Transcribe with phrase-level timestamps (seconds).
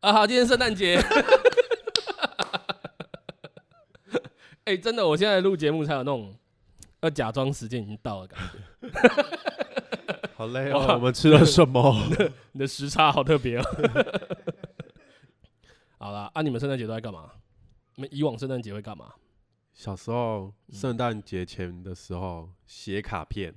[0.00, 0.96] 啊，好，今天圣诞节。
[4.64, 6.32] 哎、欸，真的，我现在录节目才有那种
[7.00, 8.58] 要假装时间已经到了感觉。
[10.36, 11.92] 好累哦，我们吃了什么？
[12.52, 13.64] 你的时差好特别哦。
[15.98, 17.32] 好了，啊，你们圣诞节都在干嘛？
[17.96, 19.14] 你们以往圣诞节会干嘛？
[19.74, 23.52] 小时候圣诞节前的时候写卡片，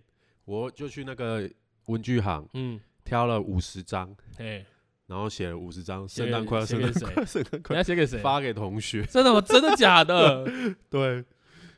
[0.45, 1.47] 我就去那个
[1.85, 4.65] 文具行，嗯，挑了五十张，哎。
[5.11, 8.17] 然后写了五十张圣诞快乐，圣诞快乐，圣诞快乐，你要写给谁？
[8.19, 9.03] 发给同学。
[9.03, 9.41] 真的吗？
[9.41, 10.45] 真的假的？
[10.89, 11.25] 对。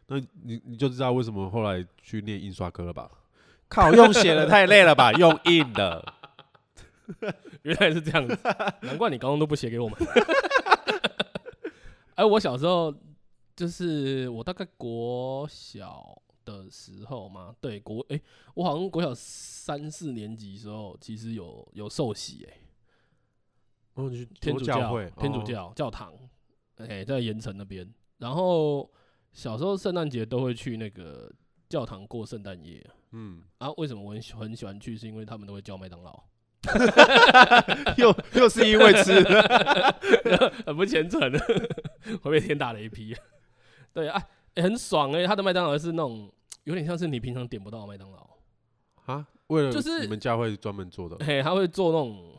[0.05, 3.09] 那你你就知道为什么后来去念印刷科了吧？
[3.67, 5.11] 靠，用写的太累了吧？
[5.13, 6.13] 用印的。
[7.63, 8.37] 原来是这样子，
[8.81, 9.97] 难怪你高中都不写给我们。
[12.13, 12.93] 哎，我小时候
[13.55, 18.21] 就是我大概国小的时候嘛，对国哎，
[18.53, 22.57] 我好像国小三四年级的时候，其实有有受洗哎。
[23.95, 24.09] 哦，
[24.41, 26.13] 天主教会，天主教教堂，
[26.77, 27.87] 哎、欸，在盐城那边。
[28.17, 28.89] 然后
[29.31, 31.31] 小时候圣诞节都会去那个
[31.69, 32.83] 教堂过圣诞夜。
[33.11, 34.97] 嗯，啊，为什么我很喜很喜欢去？
[34.97, 36.23] 是因为他们都会叫麦当劳，
[37.97, 39.21] 又又是因为吃，
[40.65, 41.21] 很不虔诚，
[42.23, 43.15] 会被天打雷劈。
[43.93, 44.19] 对啊，
[44.55, 46.31] 欸、很爽哎、欸，他的麦当劳是那种
[46.63, 48.27] 有点像是你平常点不到的麦当劳
[49.05, 52.35] 啊，为了就是你们家会专门做的，嘿、他会做那种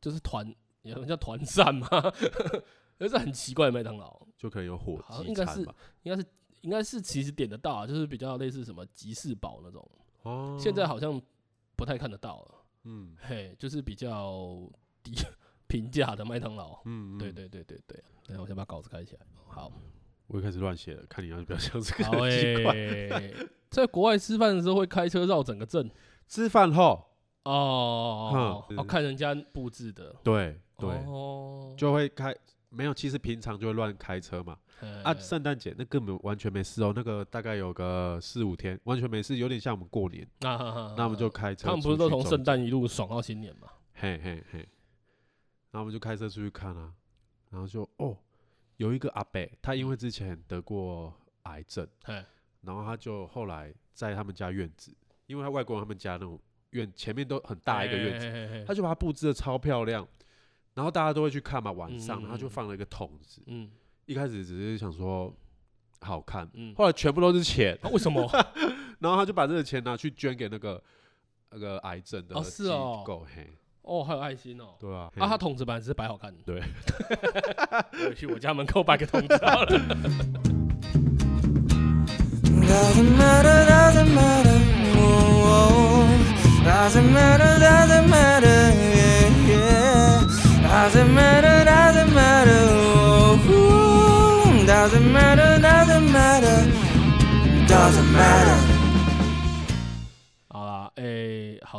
[0.00, 0.54] 就是团。
[0.82, 1.88] 有人叫团扇吗？
[2.98, 5.60] 那是很奇怪的麦当劳，就可以有火鸡，应该是，
[6.02, 6.26] 应该是，
[6.60, 9.90] 应该是，其实点得到，就是比较类似什么吉士堡那种。
[10.22, 11.20] 哦，现在好像
[11.74, 12.54] 不太看得到了。
[12.84, 14.70] 嗯，嘿，就是比较
[15.02, 15.12] 低
[15.66, 16.80] 平价的麦当劳。
[16.84, 18.04] 嗯，对对对对对。
[18.24, 19.20] 等下我先把稿子开起来。
[19.48, 19.72] 好，
[20.28, 22.04] 我一开始乱写了，看你要不要像这个。
[22.04, 23.34] 好诶，
[23.68, 25.90] 在国外吃饭的时候会开车绕整个镇。
[26.28, 27.08] 吃饭后。
[27.44, 30.14] 哦，哦，看人家布置的。
[30.22, 30.60] 对。
[30.82, 32.34] 对，就会开
[32.68, 34.58] 没有，其实平常就会乱开车嘛。
[35.04, 40.26] 啊，圣诞节那根本完全没事哦，那个大概有个四五天，完全没事，有点像我们过年。
[40.40, 41.68] 那我们就开车。
[41.68, 43.68] 他们不是都从圣诞一路爽到新年嘛？
[43.94, 44.58] 嘿嘿嘿。
[45.70, 46.92] 然后我们就开车出去看啊，
[47.50, 48.16] 然后就哦，
[48.76, 51.86] 有一个阿伯，他因为之前得过癌症，
[52.62, 54.92] 然后他就后来在他们家院子，
[55.26, 56.40] 因为他外公他们家那种
[56.70, 60.06] 院前面都很大一个院子，他就把它布置的超漂亮。
[60.74, 63.42] 然后大家都会去看嘛，晚上，然后就放了一个桶子。
[63.46, 63.70] 嗯，
[64.06, 65.32] 一开始只是想说
[66.00, 67.78] 好看，嗯，后来全部都是钱。
[67.92, 68.28] 为什么？
[69.00, 70.82] 然后他就把这个钱拿去捐给那个
[71.50, 72.64] 那个癌症的机
[73.04, 73.26] 构。
[73.34, 73.50] 嘿，
[73.82, 74.74] 哦，还有爱心哦。
[74.78, 75.10] 对啊。
[75.16, 76.42] 啊，他桶子本来只是摆好看的。
[76.44, 76.62] 对。
[78.08, 79.78] 我去我家门口摆个桶子好了。
[86.64, 86.88] 好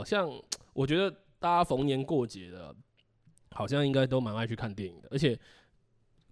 [0.04, 0.30] 好像
[0.74, 1.10] 我觉得
[1.40, 2.76] 大家逢年过节的，
[3.52, 5.08] 好像应该都蛮爱去看电影的。
[5.12, 5.40] 而且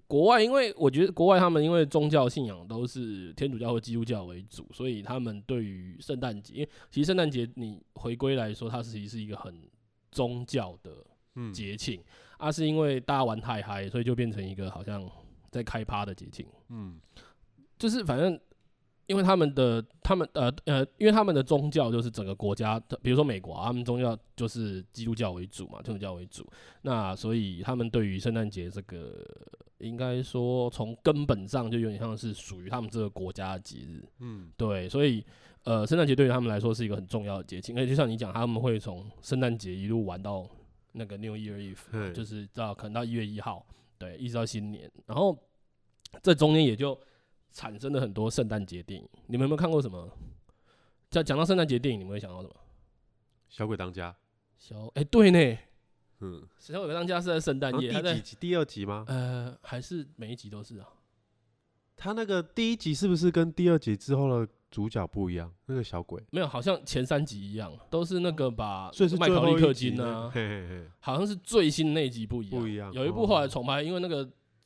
[0.08, 9.62] 国外，因为我觉得国外他们因为宗教信仰都是天主教或基督教为主，所以他们对于圣诞节，因为其实圣诞节你回归来说，它其实是一个很
[10.12, 12.02] 宗教的节庆。
[12.02, 12.06] 嗯
[12.40, 15.08] 啊，是因为大家玩太嗨，所以就变成一个好像
[15.52, 16.46] 在开趴的节庆。
[16.70, 17.00] 嗯，
[17.78, 18.38] 就是反正，
[19.12, 26.48] 因为他们的他们呃呃，因为他们的宗教就是整个国家，比如说美国啊，他们宗教就是基督教为主嘛，天主教为主。
[26.84, 29.24] 那所以他们对于圣诞节这个，
[29.80, 34.04] 应该说从根本上就有点像是属于他们这个国家的节日。
[34.20, 35.24] 嗯，对，所以
[35.66, 37.78] 呃，圣诞节对于他们来说是一个很重要的节庆。
[37.78, 40.48] 而且就像你讲，他们会从圣诞节一路玩到。
[40.94, 43.66] 那个 New Year Eve 就是到可能到一月一号，
[43.98, 45.34] 对，一直到新年，然后
[46.22, 47.00] 这中间也就
[47.52, 49.08] 产生了很多圣诞节电影。
[49.28, 50.10] 你们有没有看过什么？
[51.10, 52.56] 讲讲到圣诞节电影，你们会想到什么？
[53.50, 54.16] 小鬼当家。
[54.58, 55.58] 小哎、欸，对呢，
[56.20, 57.92] 嗯，小鬼当家是在圣诞夜。
[57.92, 58.38] 第几集？
[58.40, 59.06] 第二集吗？
[59.08, 60.88] 呃，还是每一集都是啊？
[61.96, 64.52] 他那个第一集是不是跟第二集之后的？
[64.72, 68.90] 主角不一样，那个小鬼没有，好像前三集一样，都是那个把
[69.20, 70.32] 麦考利克金啊，
[71.02, 72.94] 好像是最新那集不一样，不一样。
[72.94, 74.24] 有一部后来重拍，因为那个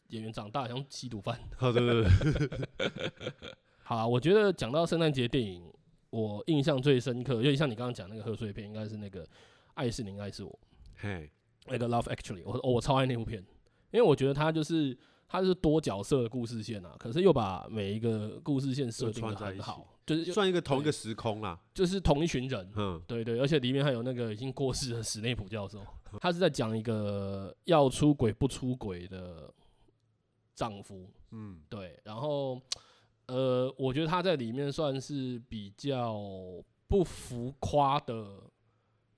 [0.10, 1.40] 演员长大，像吸毒犯。
[1.60, 2.60] 对 对对。
[3.84, 5.72] 好啊，我觉得讲到圣诞节电影，
[6.10, 9.24] 我印象最深刻，因为像你刚刚讲那个贺岁片，应该是那个
[9.75, 10.50] 《爱是你爱是我》，
[10.96, 11.30] 嘿，
[11.68, 13.40] 那个《Love Actually》，我我超爱那部片，
[13.92, 14.98] 因为我觉得它就是
[15.28, 25.86] 它是多角色的故事线啊，可是又把每一个故事线设定的很好，就是算一个同一个时空啦，就是同一群人，嗯，对对，而且里面还有那个已经过世的史内普教授，
[26.19, 29.54] 他是在讲一个要出轨不出轨的
[30.56, 32.60] 丈夫，嗯，对，然后
[33.28, 36.18] 呃，我觉得他在里面算是比较
[36.88, 38.25] 不浮夸的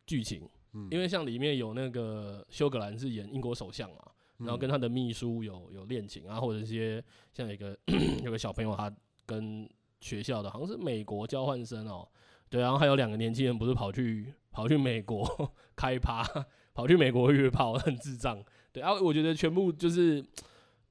[0.05, 3.99] 剧情，嗯，因为像里面有那个休格兰是演英国首相嘛。
[4.39, 7.03] 然后跟他的秘书有有恋情啊，或者一些
[7.33, 7.75] 像一个
[8.23, 8.95] 有个小朋友，他
[9.25, 9.67] 跟
[9.99, 12.07] 学校的好像是美国交换生哦，
[12.47, 16.23] 对，然后还有两个年轻人不是跑去跑去美国开趴，
[16.71, 18.39] 跑去美国约炮，很智障，
[18.71, 20.23] 对，然后我觉得全部就是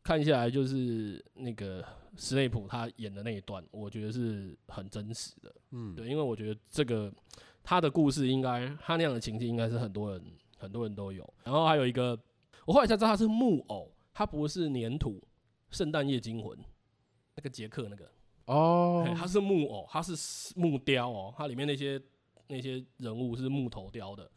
[0.06, 1.84] 看下来就是那个
[2.16, 7.12] 斯内普他演的那一段，我觉得是很真实的，嗯，对，因为我觉得这个
[7.64, 10.24] 他的故事应该他那样的情境应该是很多人
[10.56, 12.16] 很多人都有，然后还有一个。
[12.64, 15.20] 我后来才知道他是木偶，他不是粘土。
[15.70, 16.56] 圣诞夜惊魂，
[17.34, 18.08] 那个杰克那个
[18.44, 20.14] 哦，他是木偶，他是
[20.54, 22.00] 木雕哦，他里面那些
[22.46, 24.30] 那些人物是木头雕的。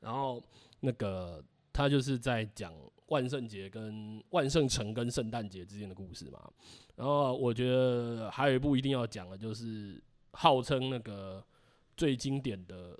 [0.00, 0.42] 然后
[0.80, 2.72] 那个他就是在讲
[3.06, 6.50] 万圣节跟万圣城跟圣诞节之间的故事嘛。
[6.94, 11.44] 然后我觉得还有一部一定要讲的，就是号称那个
[11.96, 12.98] 最经典的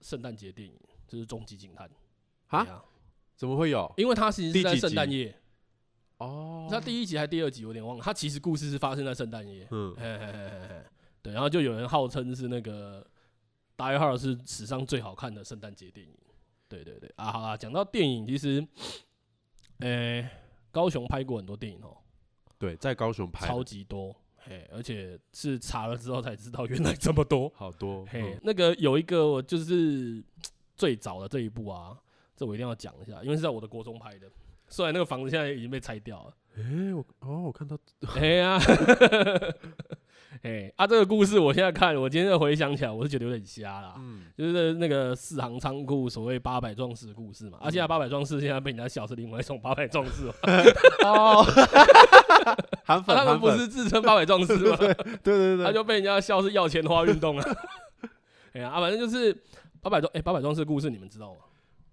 [0.00, 1.88] 圣诞节电影，就是《终极警探》
[2.56, 2.84] 啊。
[3.34, 3.92] 怎么会有？
[3.96, 5.34] 因为它其实是在圣诞夜
[6.18, 8.02] 哦，他第一集还是第二集，我有点忘了。
[8.04, 10.84] 它其实故事是发生在圣诞夜，嗯嘿嘿嘿嘿，
[11.20, 11.32] 对。
[11.32, 13.02] 然后就有人号称是那个
[13.76, 16.14] 《Die Hard》是史上最好看的圣诞节电影。
[16.68, 18.64] 对对对啊，好啦，讲到电影，其实，
[19.82, 20.30] 呃、欸，
[20.70, 21.96] 高雄拍过很多电影哦、喔。
[22.58, 28.06] 对，在高雄拍超级多，嘿，而且是查了之后才知道原来这么多， 好多。
[28.06, 30.22] 嘿，那个有一个我就是
[30.76, 31.98] 最早的这一部啊。
[32.34, 34.26] 这我一定要讲一下，因为是在我的国中拍的。
[34.68, 36.34] 虽然那个房子现在已经被拆掉了。
[36.56, 37.78] 哎、欸，我哦，我看到，
[38.16, 38.58] 哎呀，
[40.40, 43.94] 哎啊，这个故事我现在看，我今天回想起来，我是觉得有点瞎啦。
[43.98, 47.58] 嗯，就是那个四行仓库所谓八百壮士的故事嘛。
[47.60, 50.26] 嗯、啊，现在八百壮士现在被人家笑是另外一种八百壮士
[51.04, 51.44] 哦。
[52.84, 54.76] 韩粉，他们不是自称八百壮士吗？
[54.76, 57.56] 对对对对，他就被人家笑是要钱花运动啊。
[58.54, 59.36] 哎呀，啊，反正就是
[59.80, 61.40] 八百壮，哎，八百壮士的故事你们知道吗？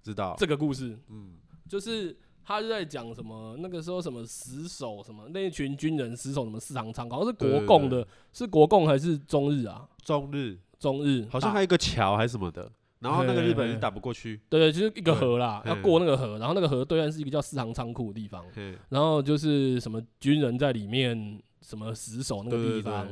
[0.02, 1.34] 知道这个故事，嗯，
[1.68, 2.18] 就是
[2.50, 9.88] 他就在讲什么那个时候什么死守什么那一群军人死守什么四行仓，好像是国共的，是国共还是中日啊？
[10.04, 12.68] 中日，中日，好像还有一个桥还是什么的，
[13.02, 18.44] 然后那个日本人打不过去，对对，就是一个河啦，要过那个河，然后那个河对岸是一个叫四行仓库的地方，
[18.90, 23.08] 然后就是什么军人在里面什么死守那个地方。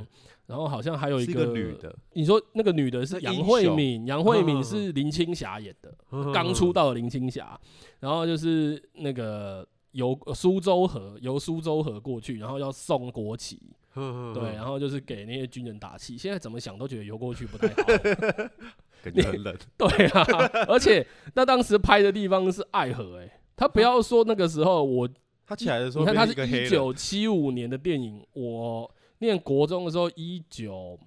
[0.47, 5.93] 然后好像还有一个，女的，你说那个女的是杨惠敏，杨惠敏是 林青霞演的，
[6.33, 7.59] 刚出道的林青霞。
[7.99, 13.59] 然后就是那个游苏州河，游苏州河过去，然后要送国旗，
[14.33, 16.17] 对，然后就是给那些军人打气。
[16.17, 17.83] 现在怎么想都觉得游过去不太好，
[19.03, 19.53] 感觉很冷。
[19.77, 20.25] 对啊，
[20.69, 25.09] 而且那当时拍的地方是爱河，哎，他不要说那个时候我
[25.45, 28.89] 他起来的时候，你看他是一九七五年的电影，我。
[29.19, 30.99] 念国中的时候，一九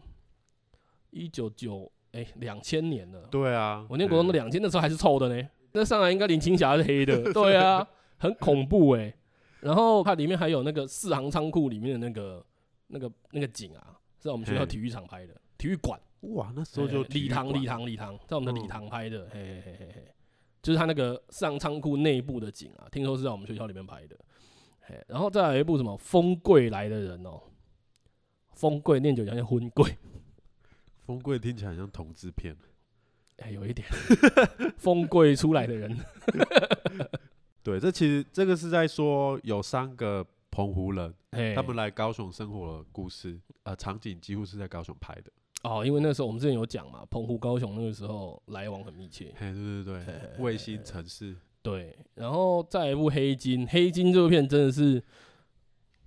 [1.11, 3.29] 一九九哎，两千年了。
[3.31, 5.49] 对啊，我念国中的两千的时候还是臭的呢。
[5.73, 7.23] 那上来应该林青霞是黑的。
[7.33, 7.87] 对啊，
[8.19, 9.15] 很恐怖哎。
[9.61, 12.45] 然后它里面还有那个四行仓库里面的那个
[12.89, 16.01] 那个那个景啊，是在我们学校体育场拍的，体育馆。
[16.23, 19.29] 哇，那时候就礼堂礼堂礼堂，在我们的礼堂拍的。
[19.33, 20.15] 嘿嘿嘿嘿嘿，
[20.63, 24.17] 就是他那个四行仓库内部的景啊，听说是在我们学校里面拍的。
[24.81, 27.41] 嘿，然后再来一部什么《风柜来的人》哦。
[28.61, 29.97] 风柜念久，像婚柜。
[31.07, 32.55] 风柜听起来像同志片，
[33.39, 33.89] 哎、欸，有一点。
[34.77, 35.97] 风柜出来的人，
[37.65, 41.15] 对，这其实这个是在说有三个澎湖人，
[41.57, 45.33] 他们来高雄生活的故事，呃，场景几乎是在高雄拍的。
[45.63, 49.33] 哦，因为那时候我们之前有讲嘛，澎湖高雄那个时候来往很密切。
[49.39, 51.35] 嘿，对对对，卫星城市。
[51.63, 55.03] 对，然后再来一部黑金，黑金这部片真的是。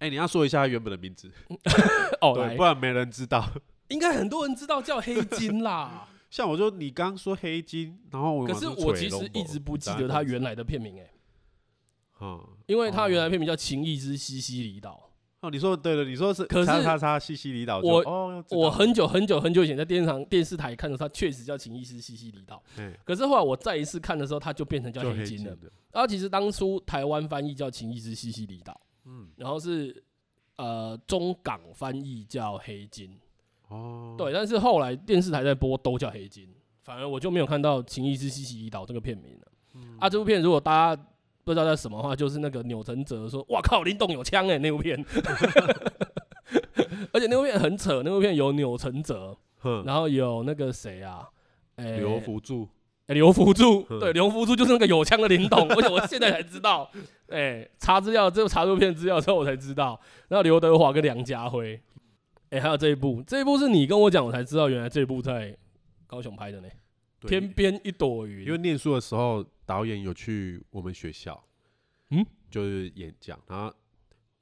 [0.03, 1.31] 哎、欸，你要说一下他原本的名字
[2.19, 3.49] 哦，对，不然没人知道。
[3.87, 6.09] 应该很多人知道叫黑金啦。
[6.29, 11.11] 像我说，你刚刚说黑金，然后我可是我其实一直不记得他原来的片名哎、欸。
[12.19, 15.09] 嗯，因为他原来片名叫《情义之西西里岛》。
[15.47, 22.61] 哦，你说对了，你说是，可是他他西西里岛，我哦，我很久很久很久以前在电视上电视台看的时候，他确实叫《情义之西西里岛》。
[23.05, 25.55] 可是后来我再一次看的时候，它就变成叫黑金了。
[25.91, 28.73] 然后其实当初台湾翻译叫《情义之西西里岛》。
[29.05, 30.03] 嗯，然后是
[30.57, 33.19] 呃中港翻译叫黑金。
[33.69, 36.47] 哦，对，但是后来电视台在播都叫黑金，
[36.83, 39.47] 反而我就没有看到《情义之西西里岛》这个片名了。
[39.75, 41.03] 嗯、啊，这部片如果大家
[41.43, 44.97] 不知道在什么话，就是那个钮承泽说：“哇靠，林董有枪哎！”那部片，
[47.11, 49.35] 而且那部片很扯，那部片有钮承泽，
[49.85, 51.27] 然后有那个谁啊，
[51.75, 52.67] 哎，刘福助，哎，
[53.13, 56.89] 刘福助，对，刘福助就是那个有枪的林董，而且我现在才知道，
[57.27, 61.81] 哎，查资料，这查这片资料之后我才知道，然后刘德华跟梁家辉，
[62.49, 65.57] 哎，还有这一部，这一部是你跟我讲，我才知道原来这一部在
[66.07, 66.67] 高雄拍的呢。
[67.25, 71.41] 天边一朵云，因为念书的时候，导演有去我们学校，
[72.09, 73.73] 嗯，就是演讲，然后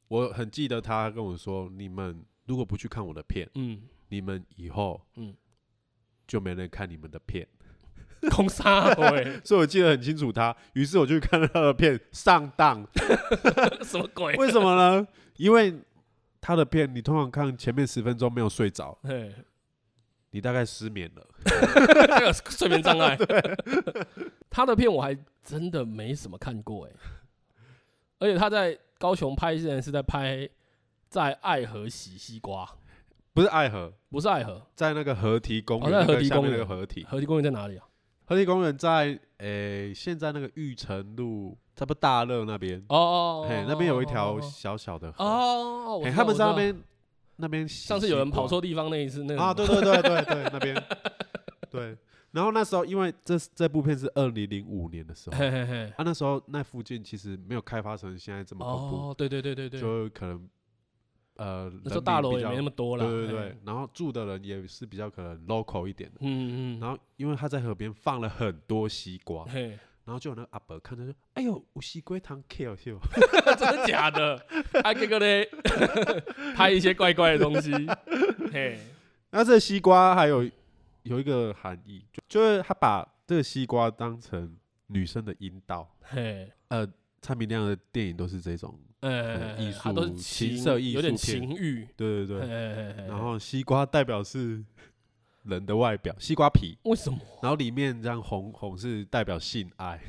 [0.07, 5.31] 我很记得他跟我说：“你们如果不去看我的片，嗯，你们以后，嗯，
[6.25, 7.47] 就没人看你们的片。”
[8.29, 8.93] 空杀，
[9.43, 10.55] 所以我记得很清楚他。
[10.73, 12.85] 于是我就看了他的片，上当，
[13.83, 14.35] 什么鬼？
[14.35, 15.07] 为什么呢？
[15.37, 15.73] 因为
[16.39, 18.97] 他的片，你通常看前面十分钟没有睡着。
[20.33, 21.27] 你大概失眠了，
[22.49, 23.17] 睡眠障碍。
[24.49, 26.91] 他的片我还真的没什么看过哎，
[28.19, 30.47] 而且他在高雄拍，现在是在拍
[31.09, 32.65] 在爱河洗西瓜，
[33.33, 37.85] 不是爱河，不是爱河，在那个河堤公园，在河堤公园那个河堤，河堤公园在哪里啊？
[38.31, 46.81] 河堤公园在诶，现在那个玉成路，差不多大乐那边哦，嘿，那边有一条小小的河哦，他们在那边。
[47.37, 50.83] 那边上次有人跑错地方那一次，那个啊，对对对对对，那边
[51.71, 51.97] 对。
[52.29, 60.47] 然后那时候，因为这这部片是二零零五年的时候，嘿嘿嘿啊，那时候那附近其实没有开发成现在这么恐怖，哦，对对对对对，就可能
[61.41, 63.57] 呃，那时候大楼也没那么多了，对对对。
[63.65, 66.79] 然后住的人也是比较可能 local 一点的，嗯嗯。
[66.79, 69.43] 然后因为他在河边放了很多西瓜，
[70.03, 73.01] 然后就有那个阿伯看他说：“哎呦，有西瓜汤 kill 是吧？
[73.57, 74.39] 真的假的？
[74.83, 75.49] 还这个嘞，
[76.55, 77.71] 拍一些怪怪的东西。
[78.53, 78.79] 嘿，
[79.31, 80.43] 那这个西瓜还有
[81.03, 84.55] 有一个含义，就就是他把这个西瓜当成
[84.87, 85.91] 女生的阴道。
[86.01, 86.87] 嘿，呃，
[87.21, 91.87] 蔡明亮的电影都是这种，呃，艺术情色艺术有点情欲。
[91.95, 92.47] 对对对。
[93.07, 94.63] 然后西瓜代表是。
[95.43, 97.17] 人的外表，西瓜皮，为什么？
[97.41, 99.99] 然后里面这样红红是代表性爱，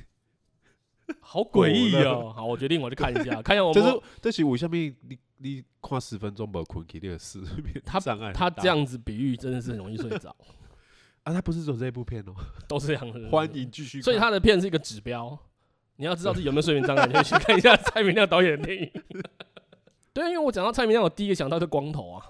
[1.20, 2.30] 好诡异哦！
[2.36, 4.94] 好，我决定我去看一下，看一下我就是这是为什么你
[5.38, 7.42] 你看十分钟没困，这个事
[7.82, 7.98] 他
[8.34, 10.36] 他这样子比喻真的是很容易睡着
[11.24, 11.32] 啊！
[11.32, 12.34] 他不是走这部片哦，
[12.68, 13.30] 都是这样的。
[13.30, 14.02] 欢迎继续。
[14.02, 15.38] 所以他的片是一个指标，
[16.02, 18.90] 你要知道自己有没有睡眠障碍，你就去看一下蔡明亮导演的电影。
[20.12, 22.26] 对，因为我讲到蔡明亮，我第一个想到是光头啊。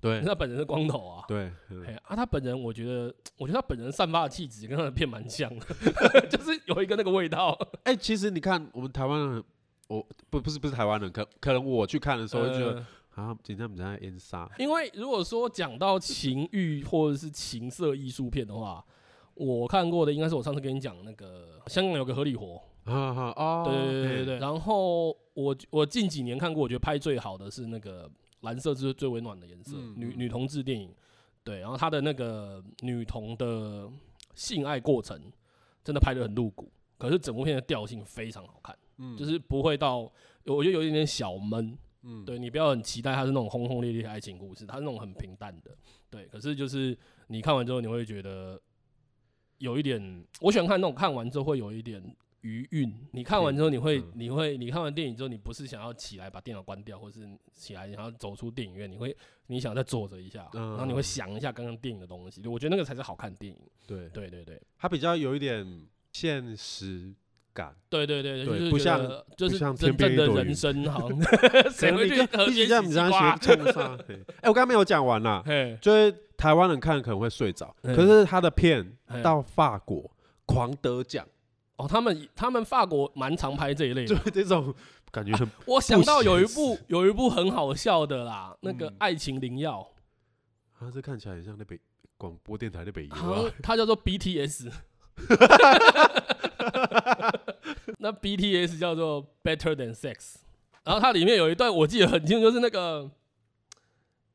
[0.00, 1.24] 对，他本人是光头啊。
[1.28, 1.52] 对，
[1.86, 5.66] 哎啊，他本人我觉得，我觉得他本人散发的气质跟他的片蛮像的，
[6.28, 7.56] 就是有一个那个味道。
[7.84, 9.44] 哎，其实你看，我们台湾人，
[9.86, 14.50] 我不不是不是台湾人，可可能我去看的时候，就觉得啊，紧张紧张演杀。
[14.58, 18.84] 因为如果说讲到情欲或者是情色艺术片的话，
[19.34, 24.38] 我看过的应该是我上次跟你讲那个香港有个合理活啊哈哦，对对对对对。
[24.38, 28.10] 然后我我近几年看过，我觉得拍最好的是那个。
[28.42, 30.92] 蓝色是最温暖的颜色，嗯、女女同志电影，
[31.44, 33.88] 对，然后她的那个女童的
[34.34, 35.16] 性爱过程
[35.84, 39.98] 真的拍得很露骨，可是整部片的调性非常好看，嗯，就是不会到，
[40.46, 45.70] 我觉得有一点点小闷，嗯，对，你不要很期待它是那种轰轰烈烈的爱情故事，它是那种很平淡的，
[46.10, 46.98] 对，可是就是
[47.28, 48.60] 你看完之后你会觉得
[49.58, 52.02] 有一点，我喜欢看那种看完之后会有一点。
[52.42, 62.46] 余韵，你看完之后，你会，你会，你看完电影之后，你不是想要起来把电脑关掉，或是起来然后走出电影院，你会，你想再坐着一下，然后你会想一下刚刚电影的东西。
[62.46, 63.58] 我觉得那个才是好看电影。
[63.86, 67.14] 对，对，对，对，它比较有一点现实
[67.52, 67.74] 感。
[67.88, 69.00] 对，对，对，就是不像，
[69.36, 71.22] 就是真正的人生，好像
[71.70, 73.38] 谁会去和谐西瓜？
[74.40, 75.44] 哎，我刚刚没有讲完啦，
[75.80, 80.10] 就是台湾人看可能会睡着，可是他的片到法国
[80.44, 81.24] 狂得奖。
[81.82, 84.72] 哦，他们他们法国蛮常拍这一类的，就 这种
[85.10, 85.52] 感觉很、啊。
[85.66, 89.90] 我想到有一部有一部很好笑的啦，那个《爱情灵药》
[90.84, 91.80] 啊，这看起来很像那北
[92.16, 94.70] 广播电台的北音啊，它叫做 BTS，
[97.98, 100.36] 那 BTS 叫做 Better Than Sex，
[100.84, 103.10] 然后它里面有一段我记得很清楚，就是那个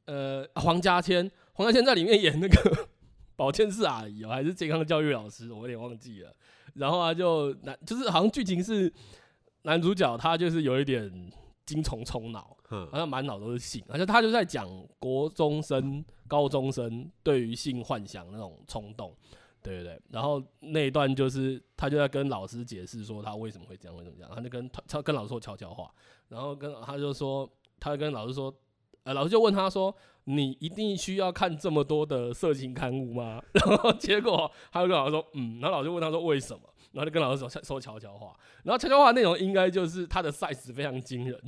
[0.06, 2.88] 呃黄家千，黄家千在里面演那个
[3.38, 6.36] 保健室阿姨哦，还是健康教育老师，我有点忘记了。
[6.78, 8.92] 然后啊，就男就是好像剧情是
[9.64, 11.32] 男主角他就是有一点
[11.66, 14.68] 精虫充脑，好像满脑都是性，而且他就在讲
[15.00, 19.14] 国中生、高中生对于性幻想那种冲动，
[19.62, 20.02] 对对对。
[20.10, 25.92] 然后那一段就是他就在跟老师解释说他为什么会这样，为什么这样，他就跟他跟老师说悄悄话，
[26.30, 28.54] 然后跟他就说，他就跟老师说，
[29.08, 29.96] 呃，老师就问他说，
[30.26, 33.42] 你一定需要看这么多的色情刊物吗？
[33.66, 36.62] 然后结果他就跟老师说，嗯，然后老师就问他说为什么？
[36.92, 41.42] 然后就跟老师说说悄悄话，然后悄悄话内容应该就是他的 size 非常惊人，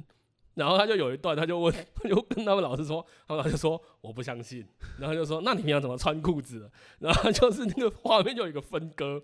[0.53, 4.65] 然后他就有一段他就问，他就跟他们老师说，他们老师说我不相信，
[4.97, 6.71] 然后就说那你平常怎么穿裤子？
[6.99, 9.21] 然后就是那个画面就有一个分割。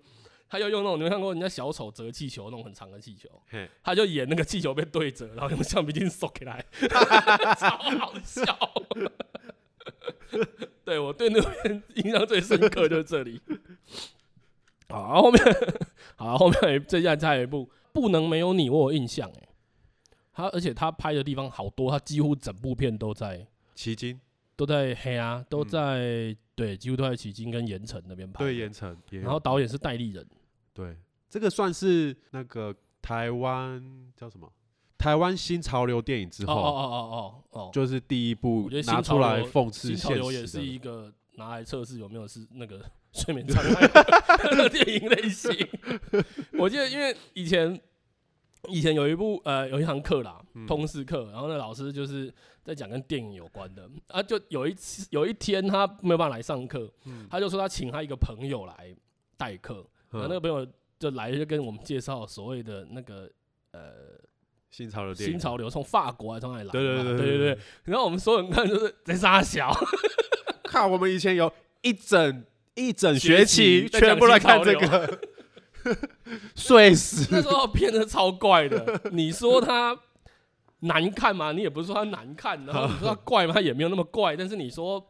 [0.48, 3.28] 他要用那种，你有看过人家小丑折气球那种很长的气球？
[3.82, 6.64] 他就演那个气球被对折，然后用橡皮筋收起来，
[7.58, 8.44] 超好笑。
[10.84, 13.40] 对，我对那边印象最深刻就是这里。
[14.88, 15.42] 好，后面
[16.14, 19.48] 好，后面接下来再有一部《不能没有你》，我有印象哎。
[20.32, 24.20] 他而且他拍的地方好多，他几乎整部片都在奇经，
[24.54, 28.44] 都在黑啊，都在、嗯、对，几乎都在奇经跟盐城那边拍。
[28.44, 28.96] 对，盐城。
[29.10, 30.24] 然后导演是戴立忍。
[30.76, 30.94] 对，
[31.30, 33.82] 这个算是那个台湾
[34.14, 34.52] 叫什么？
[34.98, 36.98] 台湾新潮流电影之后，哦哦哦
[37.50, 40.02] 哦哦，就是第一部拿出来讽刺现实。
[40.02, 43.88] 新潮流也是一个拿来测试有没有是那个 睡眠障碍
[44.56, 45.50] 的电影类型。
[46.58, 47.80] 我记得，因为以前
[48.68, 52.32] 以前有一部呃有一堂课啦，通识课，然后那老师就是
[52.64, 56.90] 在讲跟电影有关的啊，就有一次有一天他没有办法来上课，
[57.30, 58.94] 他就说他请他一个朋友来
[59.36, 59.86] 代课。
[60.10, 60.66] 然后那个朋友
[60.98, 63.28] 就来就跟我们介绍所谓的那个
[63.72, 63.92] 呃
[64.70, 66.72] 新潮流电影，新潮流从法国从哪里来？
[66.72, 67.58] 对对对对对对。
[67.84, 69.72] 然后我们所有人看就是在杀小，
[70.64, 72.44] 看我们以前有一整
[72.74, 75.20] 一整学期全部来看这个，
[76.54, 77.28] 睡死。
[77.30, 79.98] 那时候片子超怪的，你说它
[80.80, 81.52] 难看吗？
[81.52, 83.54] 你也不是说它难看，然后你说它 怪吗？
[83.54, 85.04] 它也没有那么怪，但是你说。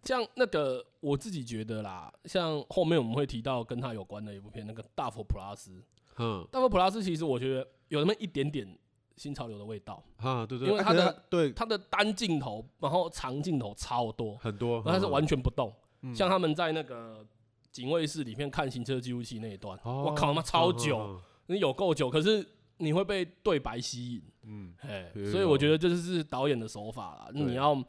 [0.00, 5.70] 这样那个我自己觉得啦，像后面我们会提到跟他有关的一部片，那个《大佛普拉斯》。
[6.16, 8.66] 嗯，《大佛普拉斯》其实我觉得有那么一点点
[9.16, 10.02] 新潮流的味道。
[10.16, 15.72] 啊，对对，因为它的对它的单镜头，然后长镜头超多，很多，然后它是完全不动。
[16.12, 17.24] 像他们在那个
[17.70, 22.44] 警卫室里面看行车记录器那一段，我靠，他妈超久，你有够久，可是
[22.78, 24.22] 你会被对白吸引。
[24.42, 27.80] 嗯，哎，所以我觉得这就是导演的手法啦，你要。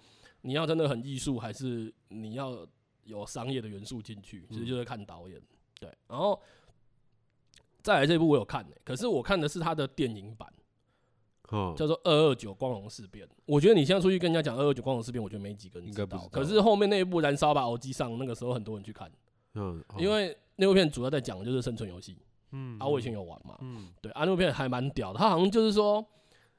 [0.41, 2.65] 你要真的很艺术，还是你要
[3.09, 4.45] 有商业的元素进去？
[4.49, 5.41] 其实就是看导演。
[5.79, 6.39] 对，然后
[7.81, 10.47] 再来这部我有看呢、欸，可是我看的是他的电影版，
[11.75, 13.25] 叫做《二二九光荣事变》。
[13.45, 16.27] 我觉得你现在出去跟人家讲《二二九光荣事变》，我觉得没几个人知道。
[16.31, 19.11] 可是后面那一部《燃烧吧，欧机上》，那个时候很多人去看。
[19.55, 22.17] 嗯，因为那部片主要在讲的就是生存游戏。
[22.51, 23.57] 嗯，啊，我以前有玩嘛。
[23.61, 25.19] 嗯，对，啊，那部片还蛮屌的。
[25.19, 26.05] 他好像就是说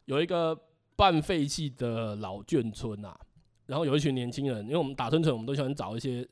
[0.07, 0.59] 有一个
[0.97, 3.19] 半废弃的老眷村啊。
[3.67, 6.27] 然后有一群年轻人，因为我们打生存，我们都喜欢找一些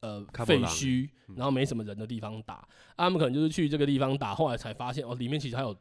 [0.00, 2.54] 呃废墟，然后没什么人的地方打。
[2.54, 5.76] 啊，他们可能就是去这个地方打，后来才发现哦，里面其实还有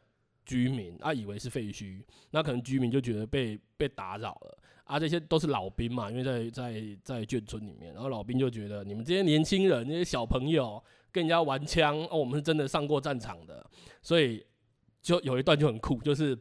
[0.46, 2.02] 居民，啊，以为是废墟，
[2.32, 4.58] 那可能居民就觉得被被打扰了。
[4.84, 13.66] 啊，这些都是老兵嘛，因为在在在眷村里面，然后老兵就觉得你们这些年轻人、这些小朋友跟人家玩枪，哦，我们是真的上过战场的，
[14.02, 14.46] 所以
[15.02, 16.38] 就有一段就很酷，就是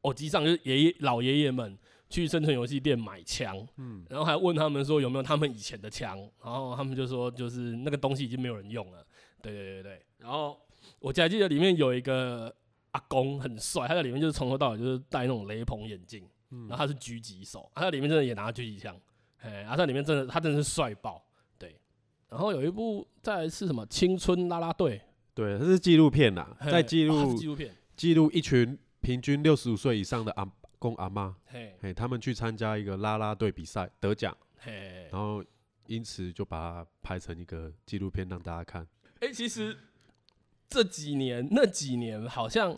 [0.00, 1.78] 哦，机上就是爷爷老爷爷们。
[2.10, 9.06] 去生存游戏店买枪，嗯，然后还问他们说有没有他们以前的枪，然后他们就说就是那个东西已经没有人用了，
[9.40, 10.02] 对对对对。
[10.18, 10.60] 然后
[10.98, 12.52] 我还记得里面有一个
[12.90, 19.00] 阿公很帅，他在里面就是从头到尾就是戴那种雷朋眼镜，嗯，然后他是狙击手，他在里面真的也拿狙击枪，
[19.38, 21.24] 哎，他在里面真的他真的是帅爆，
[21.56, 21.76] 对。
[22.28, 25.00] 然后有一部再是什么青春啦啦队，
[25.32, 30.52] 对，它是纪录片呐，在记录纪录片，记录一群平均六十五岁以上的阿。
[30.80, 35.44] 公阿妈，嘿，嘿，他们去参加一个啦啦队比赛得奖，嘿，然后
[35.86, 38.82] 因此就把它拍成一个纪录片让大家看。
[39.20, 39.76] 哎、欸，其实
[40.70, 42.74] 这几年那几年好像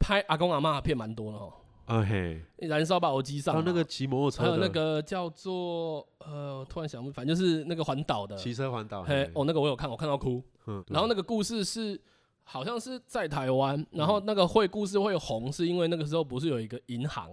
[0.00, 1.54] 拍阿公阿妈的片蛮多的哦。
[1.84, 9.04] 啊嘿，燃烧吧我机上，还有那个骑摩托车，还有那个叫做呃，突然想不，反正就是那个环岛的，骑车环岛。
[9.04, 10.42] 嘿，哦，那个我有看，我看到哭。
[10.66, 12.00] 嗯，然后那个故事是。
[12.46, 17.30] 好像是在台湾，然后那个会故事会红，是因为那个时候不是有一个银行，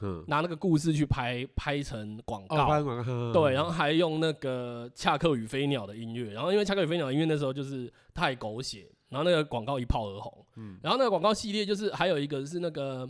[0.00, 13.06] 嗯，拿那个故事去拍拍成广告，哦、对，然后还用那个《恰克与飞鸟》的音乐，然后因为《恰克与飞鸟》音乐那时候就是太狗血，然后那个广告一炮而红，嗯，然后那个广告系列就是还有一个是那个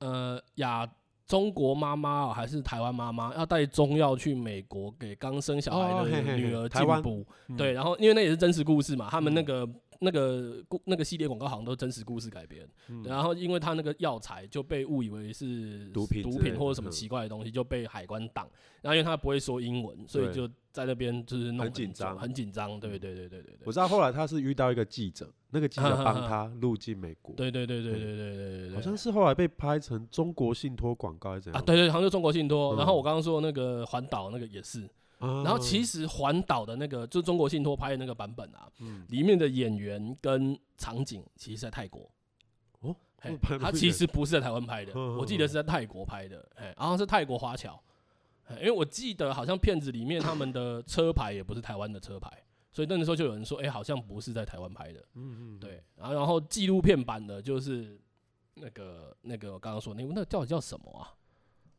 [0.00, 0.90] 呃亚
[1.26, 7.24] 中国妈妈还是台湾妈妈要带中药去美国给刚生小孩的女儿进补，
[7.56, 9.68] 对，然后因为那也是真实故事嘛，他们那个。
[10.00, 18.48] 那个故那个系列广告好像都是真实故事改编，嗯、然后因为他那个药材就被误以为是毒品毒品或者什么奇怪的东西，就被海关挡。
[18.80, 22.78] 然后因为他不会说英文，所以就在那边就是弄很紧张，很紧张。
[22.78, 23.58] 对对对对对对。
[23.64, 27.34] 我知道后来他是遇到一个记者，那个记者帮 他入境美国。
[27.34, 28.74] 对对对对对对对对对。
[28.76, 31.60] 好像是后来被拍成中国信托广告还是怎样？
[31.60, 32.76] 啊，对对，好像是中国信托。
[32.76, 34.88] 然后我刚刚说的那个环岛那个也是。
[35.18, 42.10] 然后其实环岛的那个，就中国信托拍的那个版本啊，嗯，里面的演员跟场景其实在泰国。
[42.80, 42.94] 哦，
[43.60, 47.82] 他其实不是在台湾拍的，我记得是在泰国拍的，哎，然后是泰国华侨，
[48.50, 52.30] 因为我记得好像片子里面他们的车牌也不是台湾的车牌，
[52.70, 58.00] 所以那个时候就有人说，哎，好像不是在台湾拍的，嗯嗯，对，然后然后纪录片版的就是
[58.54, 61.10] 那个那个我刚刚说那部，那个到底叫什么啊？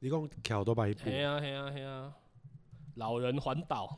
[0.02, 2.14] 一共桥多拍一部，嘿啊嘿啊嘿呀。
[3.00, 3.98] 老人环岛，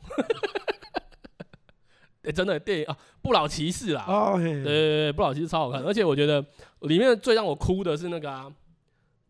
[2.22, 6.42] 哎， 真的电影啊，不老骑士啦，哦，对对对，不老骑士超好看，而且我觉得
[6.80, 8.50] 里面最让我哭的是那个啊，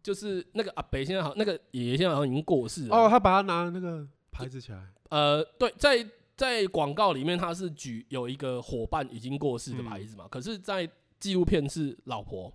[0.02, 2.96] 就是那个阿北现在好，那个爷爷现在好像已经过世了。
[2.96, 4.78] 哦，他把他拿那个牌子起来。
[5.10, 6.06] 呃，对，在
[6.36, 12.52] 在广告里面他是举有一个伙伴已经过世的牌子嘛，可是，在纪录片是老婆。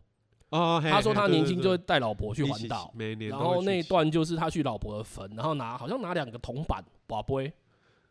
[0.49, 2.93] 哦，他说他年轻就会带老婆去环岛，
[3.29, 7.51] 然后那一段就是他去老婆的坟，然后拿好像拿两个铜板，跋杯，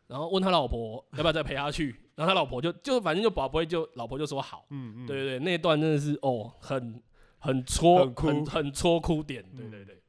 [0.07, 7.01] 然后问他老婆 要不要再陪他去，然后他老婆就就反正就跋杯，就老婆就说好，嗯嗯，对对对，那一段真的是哦，很
[7.39, 9.99] 很戳，很很戳哭点，对对对。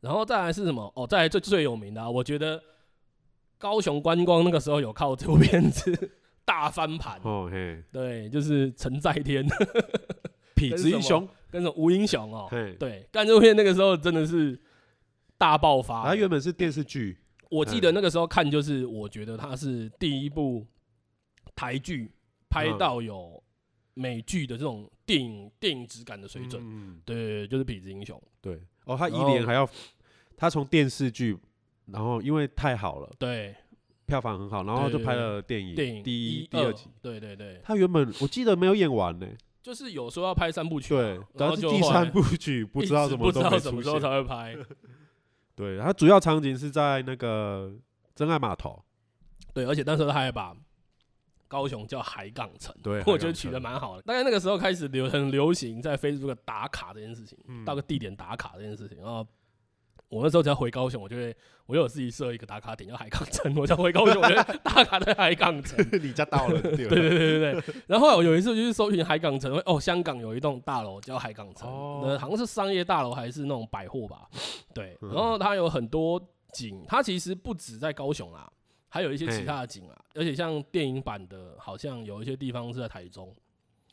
[0.00, 0.90] 然后再来是什么？
[0.96, 2.62] 哦，再来最最有名的，我觉得
[3.58, 6.10] 高雄观光那个时候有靠这部片子
[6.44, 9.46] 大翻盘，哦嘿，对，就是陈在天。
[10.68, 11.28] 痞子英雄。
[11.52, 12.46] 跟着吴英雄哦，
[12.78, 14.56] 对，干这部片那个时候真的是
[15.36, 16.04] 大爆发。
[16.04, 17.18] 它原本是电视剧，
[17.50, 20.64] 我记得那个时候看就是，我觉得它是第一部
[21.56, 22.08] 台剧
[22.48, 23.42] 拍到有
[23.94, 26.62] 美剧的这种电影电影质感的水准。
[26.64, 28.22] 嗯，对，就是痞子英雄。
[28.40, 29.68] 对，哦，他一年还要，
[30.36, 31.36] 他从电视剧，
[31.86, 33.52] 然后因为太好了，对，
[34.06, 36.88] 票房很好，然后就拍了电影，电影第一、第二集。
[37.02, 39.26] 对对对，他原本我记得没有演完呢。
[39.62, 44.56] 就是有说要拍三部曲，对，然后就第三部曲 不知道什么不知道什么时候才会拍。
[45.54, 47.72] 对，它主要场景是在那个
[48.14, 48.82] 真爱码头，
[49.52, 50.56] 对，而且那时候他还把
[51.48, 54.02] 高雄叫海港城，对， 我觉得取得蛮好的。
[54.02, 59.26] 大概那个时候开始流很流行在 Facebook 打卡这件事情，到个地点打卡这件事情，然后。
[60.10, 61.34] 我那时候只要回高雄，我就会，
[61.66, 63.54] 我有自己设一个打卡点叫海港城。
[63.56, 65.78] 我只要回高雄，我就打卡在海港城。
[66.02, 67.74] 你家到了， 对对对对对。
[67.86, 71.70] 然后后来我有一次就是搜寻海港城，哦，香港有一栋大楼叫海港城，
[72.18, 74.28] 好像是商业大楼还是那种百货吧？
[74.74, 74.98] 对。
[75.00, 76.20] 然后它有很多
[76.52, 78.50] 景，它其实不止在高雄啊，
[78.88, 79.96] 还有一些其他的景啊。
[80.16, 83.32] 而且像电影版的，好像有一些地方是在台中，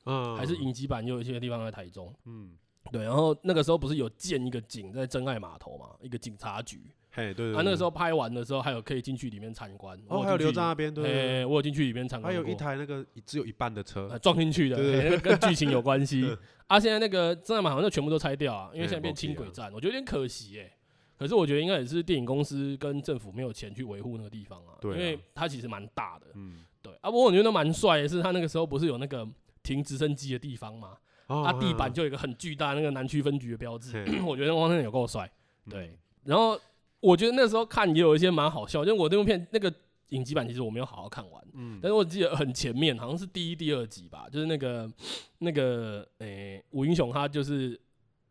[0.07, 2.53] 嗯，还是影集版，又有一些地方在台中，嗯。
[2.91, 6.81] 对，然后那个时候不是有建一个景在真爱码头嘛，一个警察局。
[7.11, 7.55] 嘿，对对。
[7.55, 9.99] 啊，那个时候拍完的时候，还有可以进去里面参观。
[10.07, 11.43] 哦，还有留在那边，对。
[11.45, 12.31] 我有进去里面参观。
[12.31, 14.77] 还有一台那个只有一半的车撞进去的，
[15.19, 16.37] 跟剧情有关系。
[16.67, 20.71] 啊，现在那个真爱码头就全部都拆掉啊，因为现在变轻轨站，我觉得有点可惜哎。
[21.17, 26.27] 可是我觉得应该也是电影公司跟政府没有钱去维护那个地方啊，因为它其实蛮大的。
[26.35, 26.93] 嗯，对。
[27.01, 29.27] 啊，不过我觉得蛮帅的是，他那个时候不是有那个
[29.63, 30.95] 停直升机的地方吗？
[31.27, 35.29] 它地板就有一个很巨大那个南区分局的标志， 我觉得汪森有够帅。
[35.69, 36.57] 对，然后
[37.01, 39.73] 我觉得那时候看也有一些蛮好笑，因为我那部片那个
[40.09, 44.89] 影集版其实我没有好好看完，嗯，但是我记得很前面好像是第一、第二集吧，就是那个
[45.39, 47.77] 那个诶吴英雄他就是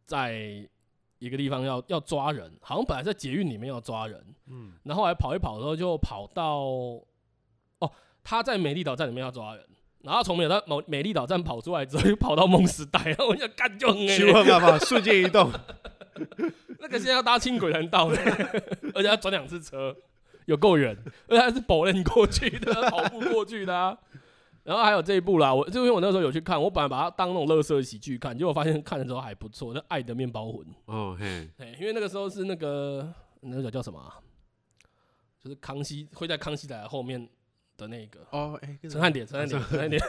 [0.07, 0.67] 在
[1.19, 6.61] 一个地方要要抓人，好像本来在捷运里面要抓人，嗯，然后后来跑一跑的时候就跑到
[7.79, 7.93] 哦
[8.25, 9.63] 他在美丽岛站里面要抓人。
[10.07, 15.51] 然后从美到美美丽岛站跑出来之后，又跑到梦时代，然后我想干就很哎，办法瞬间移动。
[16.79, 18.07] 那个现在要搭轻轨才能到，
[18.95, 19.97] 而且要转两次车，
[20.45, 23.99] 有够远，而且还是保练过去的，跑步过去的啊。
[24.63, 30.61] 然后还有这一部啦，我就因为我那时候有去看，我本来把它当那种垃圾喜剧看，结果发现看的时候还不错，那《爱的面包魂》。
[30.85, 34.15] 哦嘿，因为那个时候是那个那个叫什么、啊，
[35.43, 37.29] 就是康熙会在康熙来的后面。
[37.77, 38.27] 的那个。
[38.31, 40.03] 哦，哎，陈汉典，陈汉典，陈汉典，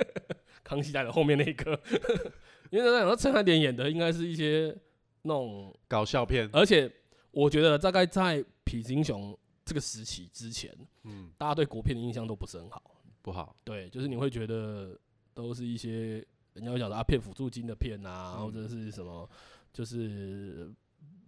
[0.64, 1.80] 康熙来了后面那个，
[2.70, 4.74] 因为那陈汉典演的应该是一些
[5.22, 6.90] 那种搞笑片，而且
[7.30, 10.74] 我觉得大概在痞子英雄这个时期之前，
[11.04, 12.82] 嗯，大家对国片的印象都不是很好，
[13.22, 14.98] 不好，对，就是你会觉得
[15.32, 16.24] 都是一些
[16.54, 19.28] 人家会讲的啊骗辅助金的片啊，或者是什么，
[19.72, 20.70] 就是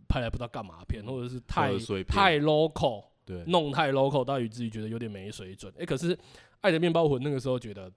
[0.08, 1.72] 拍来不知道干嘛片，或者是太
[2.06, 3.04] 太 local。
[3.26, 5.70] 对，弄太 local，到以至于觉得有点没水准。
[5.74, 6.16] 哎、欸，可是
[6.60, 7.90] 《爱的面包魂》那个时候觉得，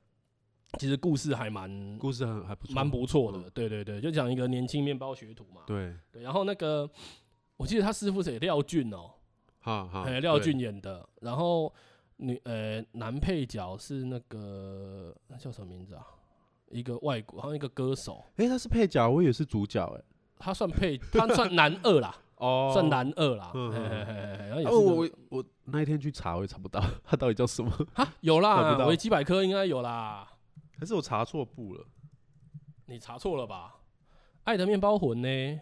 [0.79, 3.37] 其实故事还蛮，故事还还不错，蛮不错的。
[3.37, 5.61] 嗯、对对对，就讲一个年轻面包学徒嘛。
[5.67, 6.89] 对对，然后那个
[7.57, 9.13] 我记得他师傅是廖俊哦、喔，
[9.59, 11.07] 哈哈，哎，廖俊演的。
[11.21, 11.71] 然后
[12.17, 16.03] 女呃男配角是那个那叫什么名字啊？
[16.71, 18.25] 一个外国好像一个歌手。
[18.37, 20.05] 哎、欸，他是配角，我以为是主角哎、欸。
[20.39, 22.15] 他算配，他算男二啦。
[22.39, 23.51] 哦，算男二啦。
[24.49, 27.69] 然后我我我那一天去查，我也查不到他到底叫什么。
[27.93, 30.27] 哈，有啦，维基百科应该有啦。
[30.79, 31.85] 还是我查错部了？
[32.85, 33.75] 你查错了吧？
[34.45, 35.59] 爱的面包魂呢？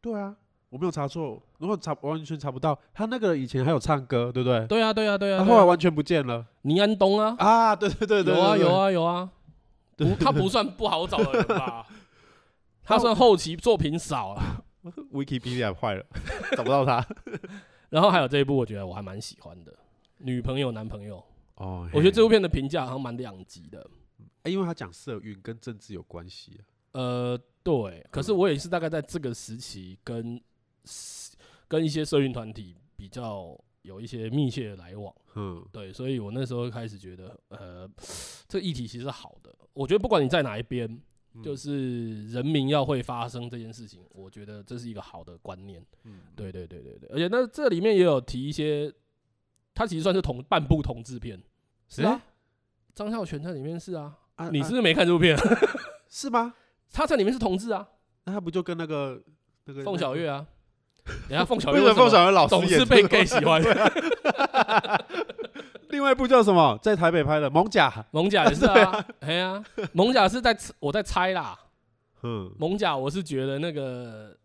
[0.00, 0.34] 对啊，
[0.70, 1.42] 我没有查错。
[1.58, 4.66] 如果查完全查不到，他那个以前还有唱歌，对不对？
[4.66, 5.38] 对啊，对啊，对啊。
[5.38, 6.46] 他后来完全不见了。
[6.62, 7.36] 倪安东啊？
[7.38, 9.30] 啊，对对对对，有啊有啊有啊。
[9.94, 11.86] 不，他不算不好找的人吧？
[12.82, 14.62] 他算后期作品少啊。
[15.12, 16.06] Wikipedia 坏了，
[16.56, 17.06] 找不到他。
[17.90, 19.72] 然后还有这一部，我觉得我还蛮喜欢的，
[20.18, 21.16] 《女朋友男朋友》
[21.64, 21.88] 哦。
[21.92, 23.88] 我觉得这部片的评价好像蛮两极的。
[24.44, 26.62] 因为他讲社运跟政治有关系啊。
[26.92, 28.06] 呃，对。
[28.10, 30.40] 可是我也是大概在这个时期跟
[31.66, 35.14] 跟一些社运团体比较有一些密切的来往。
[35.34, 35.92] 嗯，对。
[35.92, 37.86] 所以我那时候开始觉得，呃，
[38.48, 39.54] 这个议题其实是好的。
[39.74, 40.98] 我觉得不管你在哪一边，
[41.42, 45.84] 就是人民要会发生这件事情，我觉得这是一个好的观念。
[46.04, 47.08] 嗯，对对对对对。
[47.10, 48.92] 而且那这里面也有提一些，
[49.74, 51.42] 他其实算是同半部同志片。
[51.88, 52.22] 是啊，
[52.94, 54.18] 张孝全在里面是啊。
[54.36, 55.36] 啊，你是不是没看这部片？
[56.08, 56.54] 是吗？
[56.92, 57.88] 他在里面是同志啊，
[58.24, 59.22] 那他不就跟那个
[59.64, 60.46] 那个凤小岳啊？
[61.28, 63.62] 等下凤小岳，凤小岳老师总是被 gay 喜欢。
[65.90, 66.78] 另外一部叫什么？
[66.82, 69.04] 在台北拍的《艋舺》，艋舺也是啊。
[69.20, 71.58] 哎呀，艋舺是在我在猜啦。
[72.22, 74.36] 嗯，艋舺我是觉得那个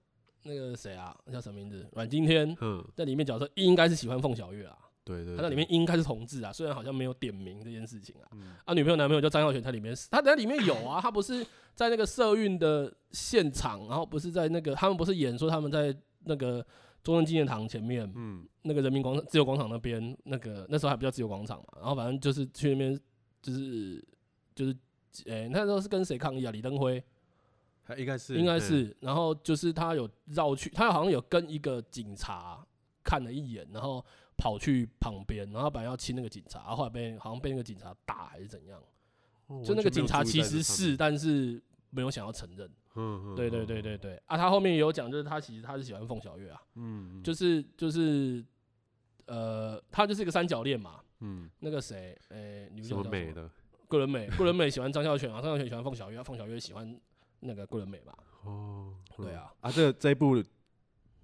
[0.44, 1.86] 那个谁啊，叫什么名字？
[1.94, 2.56] 阮经天。
[2.62, 4.76] 嗯，在里面角色应该是喜欢凤小岳啊。
[5.06, 8.26] 对对，他在里面应该是同志啊，虽然好像没有点名这件事情啊。
[8.64, 11.46] 啊，女朋友男朋友叫张耀全，他里面是，他在里面有啊，他不是
[11.76, 15.94] 在那个社运的现场，然后不是在那个他们不是演说他们在
[16.26, 16.66] 那个
[17.04, 23.00] 中正纪念堂前面，嗯，那个人民广场、自由广场那边，那个那时候还不叫自由广场嘛，然后反正就是去那边，
[23.42, 24.06] 就是
[24.56, 24.76] 就是，
[25.26, 26.52] 诶，那时候是跟谁抗议啊？
[26.52, 27.04] 李登辉，
[27.86, 32.66] 他应该是应该是，然后就是他有绕去，他好像有跟一个警察
[33.04, 34.04] 看了一眼，然后。
[34.36, 38.82] 跑去旁边，然后本来要亲那个警察，后来被好像被那个警察打还是怎样？
[39.46, 41.62] 哦、就那个警察其实是，但是
[41.94, 42.70] 没有想要承认。
[42.96, 44.22] 嗯对对对对对。
[44.26, 46.62] 啊，他后面也有讲，就是他其实他是喜欢凤小岳啊。
[46.76, 48.44] 嗯，嗯就是就是，
[49.26, 51.00] 呃，他就是一个三角恋嘛。
[51.22, 51.50] 嗯。
[51.60, 53.50] 那个谁，诶、欸，女主角美的
[53.88, 57.00] 桂纶镁，桂纶镁 喜欢张孝全啊，张孝全喜欢凤小岳，凤小岳喜欢
[57.40, 58.18] 那个桂纶镁吧。
[58.44, 58.94] 哦。
[59.18, 59.52] 对啊。
[59.62, 60.44] 啊，这这一部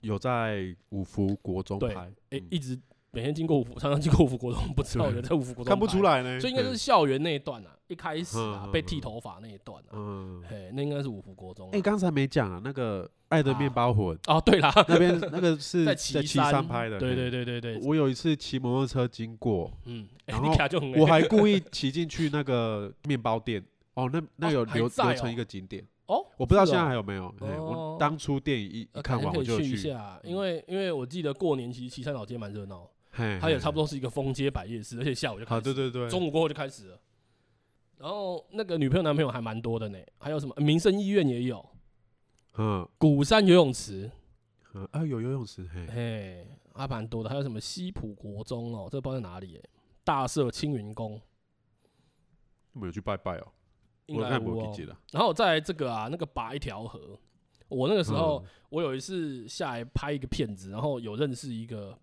[0.01, 1.93] 有在五福国中拍，
[2.29, 2.79] 哎、欸，一直。
[3.11, 6.39] 每天经过五福，常常经过五福国中，不知道有人在五福国中看不出来呢。
[6.39, 11.69] 所以应该是校园那一段啊，一开始啊，被剃头发那一段啊，嗯，嘿，那应该是五福国中。
[11.71, 16.65] 哎，刚才没讲啊，那个《爱的面包魂》 哦，对啦，那边那个是 在七山。
[16.67, 16.99] 拍的。
[16.99, 17.31] 对对。
[17.31, 17.79] 对对对。
[17.83, 20.51] 我有一次骑摩托车经过，嗯，然后
[20.97, 23.63] 我还故意骑进去那个面包店，
[23.95, 25.83] 哦，那那有留留成一个景点。
[26.05, 27.33] 哦，我不知道现在还有没有。
[27.39, 29.73] 我当初电影一看完我就去。
[29.73, 32.87] 一下，因为因为我记得过年其实岐山老街蛮热闹。
[33.39, 36.99] 它也差不多是一个封街摆夜市，而且下午就开始，对对对，中午过后就开始了。
[37.97, 41.69] 然后那个女朋友男朋友还蛮多的呢，还有什么民生医院也有，
[42.57, 44.09] 嗯，鼓山游泳池，
[44.73, 47.29] 嗯啊有游泳池，嘿嘿，还蛮多的。
[47.29, 49.69] 还有什么西浦国中哦，这不知道在哪里耶，
[50.05, 51.19] 大社青云宫，
[52.73, 53.47] 有没有去拜拜哦？
[54.05, 54.95] 应该不记得。
[55.11, 57.19] 然后再来这个啊，那个拔一条河，
[57.67, 61.99] 我那个时候我有一次下来拍一个片子，然后有认识一个。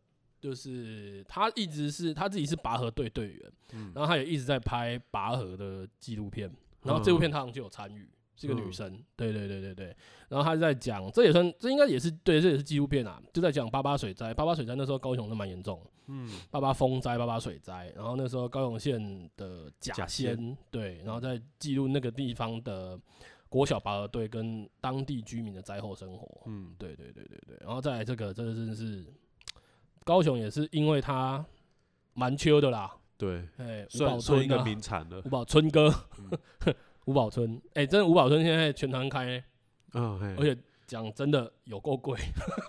[0.46, 6.48] 就是他一直是他自己是拔河队队员，嗯、然后他也一直在拍拔河的纪录片，
[6.84, 9.86] 然后这部片他好像就有参与，嗯、是个女生，嗯、对对对对对，
[10.28, 22.96] 然后他在讲，这也算这应该也是对，这也是纪录片啊，就在讲八八水灾，八八水灾那时候高雄都蛮严重，嗯，八八风灾、八八水灾，然后那时候高雄县的甲仙，仙对，然后在记录那个地方的
[23.48, 29.04] 国小拔河队跟当地居民的灾后生活，嗯，对对对对对，然后再来这个，这个真的是。
[30.06, 31.44] 高雄也是因为它
[32.14, 32.88] 蛮秋的啦，
[33.18, 35.92] 对，哎，吴宝春一个名产了，吴宝春哥，
[37.06, 39.42] 吴宝村，哎，真的吴宝村现在全团开，
[39.94, 42.16] 嗯，而且讲真的有够贵，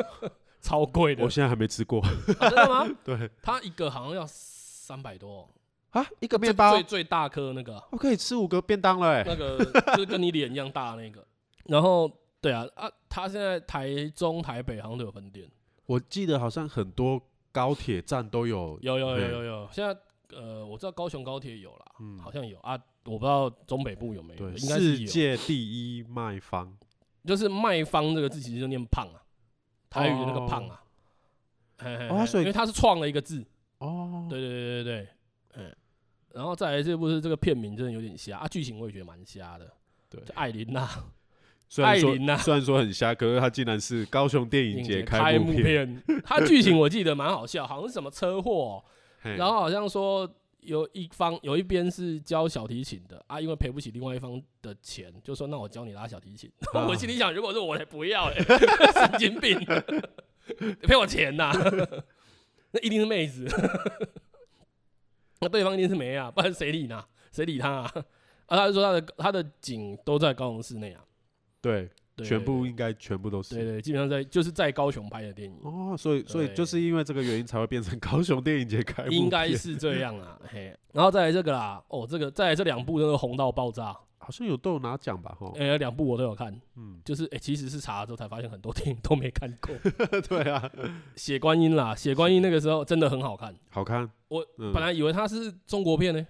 [0.61, 2.89] 超贵的，我现在还没吃过， 真的吗？
[3.05, 5.47] 对，他一个好像要三百多。
[5.91, 11.23] 啊，一个面包最最大颗那个，我可以吃五个便当了，哎，那个就是跟你脸一样大那个，
[11.65, 15.47] 然后对啊啊，他现在台中、台北好像都有分店。
[15.87, 17.19] 我记得好像很多
[17.51, 19.69] 高铁站都有，有有有有有。
[19.71, 19.99] 现在
[20.37, 24.49] 呃，我知道高雄高铁有啦，嗯，好像有啊，我不知道中北部有没有。
[24.51, 25.57] 应该是世界第
[25.97, 26.71] 一卖方，
[27.25, 29.23] 就是卖方这个字其实就念胖啊，
[29.89, 30.83] 台语的那个胖啊。
[32.09, 33.45] 哦，所以因为他是创了一个字。
[33.79, 35.07] 哦，对对对对对，
[35.53, 35.75] 嗯。
[36.33, 39.73] 然后再来这部是这个片名真的有点瞎啊，剧情我也觉得蛮瞎的。
[40.09, 40.87] 对，艾琳娜。
[41.69, 46.01] 虽然说虽然说很瞎，可是他竟然是高雄电影节开幕片。
[46.23, 48.83] 他剧情我记得蛮好笑，好像是什么车祸，
[49.21, 50.29] 然后好像说
[50.61, 56.49] 有一方有一边是教小提琴的啊，因为赔不起另外一方的钱，就说那我教你拉小提琴。
[56.73, 58.37] 我心里想，如果是我，才不要嘞，
[58.95, 59.59] 神经病，
[60.81, 61.51] 赔我钱呐，
[62.71, 63.45] 那一定是妹子，
[65.41, 67.03] 那对方一定是没啊，不然谁理呢？
[67.31, 67.91] 谁理他啊？
[68.47, 71.03] 啊，他就说他的他的景都在高雄市内啊。
[72.15, 73.55] 对，全部应该全部都是。
[73.55, 79.11] 对对，基本上在就是在高雄拍的电影哦，所以所以就是因为这个原因才会变成高雄电影节开幕。
[79.11, 80.75] 应该是这样啊， 嘿。
[80.93, 85.35] 然后再来这个啦，哦，这个再来这两部都是红到爆炸，好像有都有拿奖吧？
[85.39, 89.75] 哈，哎，两部我都有看，嗯，就是哎，其实是查了之后才发现很多电影都没看过。
[90.27, 90.71] 对啊，
[91.15, 94.09] 血观音啦，血观音那个时候真的很好看，好看。
[94.29, 96.25] 我本来以为它是中国片呢。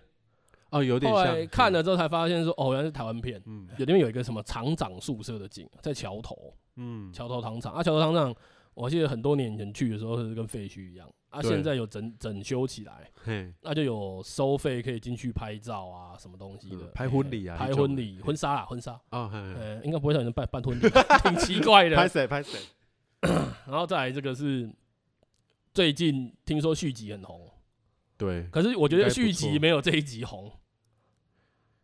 [0.70, 1.26] 哦，有点像。
[1.26, 3.42] 后来看了之后才发现说，哦，原来是台湾片。
[3.46, 6.54] 嗯有，里面有一个什么厂长宿舍的景，在桥头。
[6.76, 8.36] 嗯，桥头糖厂啊，桥头糖厂，
[8.76, 11.10] 我记得很多年前去的时候是跟废墟一样。
[11.30, 13.10] 啊，现在有整整修起来。
[13.24, 16.86] 嘿，那就有收费可以进去拍照啊，什什么东西的。
[16.94, 17.56] 拍婚礼啊？
[17.56, 18.92] 拍婚礼，婚纱啊，婚纱。
[19.12, 20.90] 啊，嗯，应该不会有人办办婚礼，
[21.24, 21.96] 挺奇怪的。
[21.98, 22.28] 拍谁？
[22.28, 22.60] 拍谁？
[23.66, 24.70] 然后再来这个是
[25.74, 27.50] 最近听说续集很红。
[28.18, 30.52] 对，可是我觉得续集没有这一集红，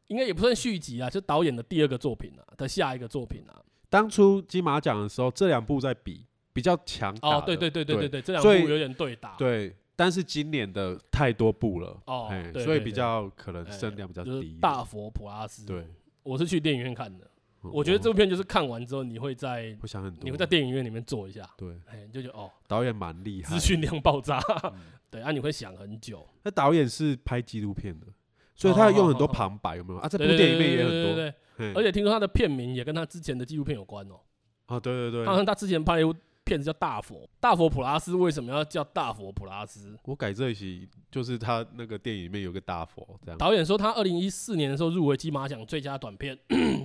[0.08, 3.62] 应该也不算续集啊，就导演的第二个作品啊的下一个作品啊。
[3.90, 9.36] 当初金马奖的时候，这两部在比比较强哦，对对对对对对，这两部有点对打。
[9.38, 12.28] 对，但是今年的太多部了哦，
[12.64, 14.58] 所以比较可能声量比较低。
[14.60, 15.88] 大佛普拉斯，对，
[16.24, 17.30] 我是去电影院看的。
[17.72, 24.38] 我觉得这部片就是看完之后，你会在会想很多，你会在电影院里面坐一下，对，哎，就觉得哦，导演蛮厉害，资讯量爆炸，
[25.14, 26.28] 对啊，你会想很久。
[26.42, 28.08] 那导演是拍纪录片的，
[28.56, 30.10] 所以他要用很多旁白，有没有啊？
[30.10, 31.74] 这部电影里面也很多，对对。
[31.74, 34.20] 而且听说他的片名也跟他之前的纪录片有关哦。
[34.66, 39.96] 啊，对对对，好像他之前拍了一部片子叫《大佛》，大佛普拉斯为什么要叫大佛普拉斯？
[40.04, 43.38] 我改这一期就是他那个电影里面有个大佛这样。
[43.38, 46.38] 导演说他二零一四年的时候入围金马奖最佳短片，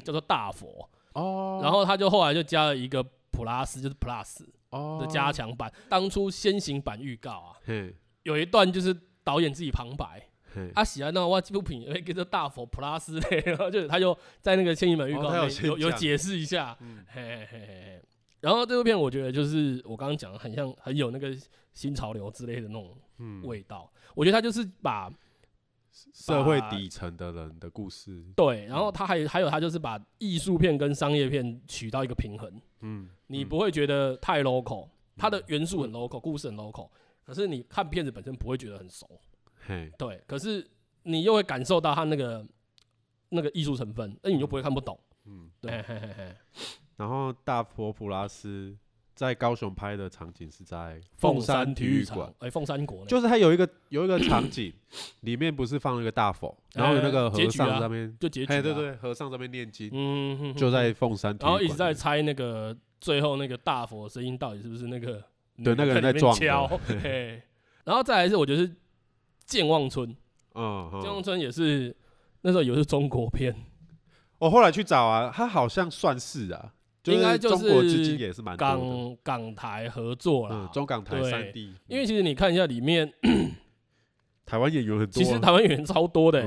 [0.04, 0.88] 叫做《大佛》。
[1.20, 4.44] 哦，然后他就后来就加了一个普拉斯，就是 Plus
[5.00, 5.72] 的加强版。
[5.88, 7.56] 当初先行版预告啊，
[8.28, 10.28] 有一段就是导演自己旁白，
[10.74, 18.02] 他，喜欢那我纪录片会跟着大佛普拉斯嘞，然后就他就在那个先行版预告有有解释一下，嘿嘿嘿。
[18.40, 21.34] 然后这部片我觉得就是我刚刚讲的很像很有那个
[21.72, 22.96] 新潮流之类的那种
[23.42, 25.10] 味道，我觉得他就是把。
[26.14, 34.86] 社会底层的人的故事，对，然后他还还有他就是把艺术片跟商业片取到一个平衡，嗯，你不会觉得太 local，
[35.16, 36.88] 它的元素很 local，故事很 local，
[37.28, 39.06] 可是你看片子本身不会觉得很熟，
[39.66, 40.66] 嘿，对，可是
[41.02, 42.42] 你又会感受到他那个
[43.28, 46.36] 那个艺术成分，那你就不会看不懂，嗯，对，嘿嘿嘿，
[46.96, 48.74] 然后大佛普拉斯。
[49.18, 54.72] 在高雄拍的场景是在凤山体育馆，哎，凤山国就是它有一个有一个场景，
[55.22, 65.20] 里面不是放了一个大佛，然后有那个和尚在那边，就结局，哎，对对，和尚在那边念经，嗯，就在凤山体育馆，然后一直在猜那个最后那个大佛声音到底是不是那个，
[65.62, 66.66] 对，那个人在敲，
[67.02, 67.42] 嘿，
[67.84, 68.74] 然后再来是我觉得是
[69.44, 70.14] 健忘村，
[70.54, 71.94] 嗯，健忘村也是
[72.42, 73.54] 那时候也是中国片，
[74.38, 76.74] 我后来去找啊，他好像算是啊。
[77.04, 77.96] 应该就是
[78.58, 81.72] 港港台合作啦，中港台三地。
[81.86, 83.10] 因为其实你看一下里面，
[84.44, 86.42] 台湾演员很多，其实台湾演员超多的。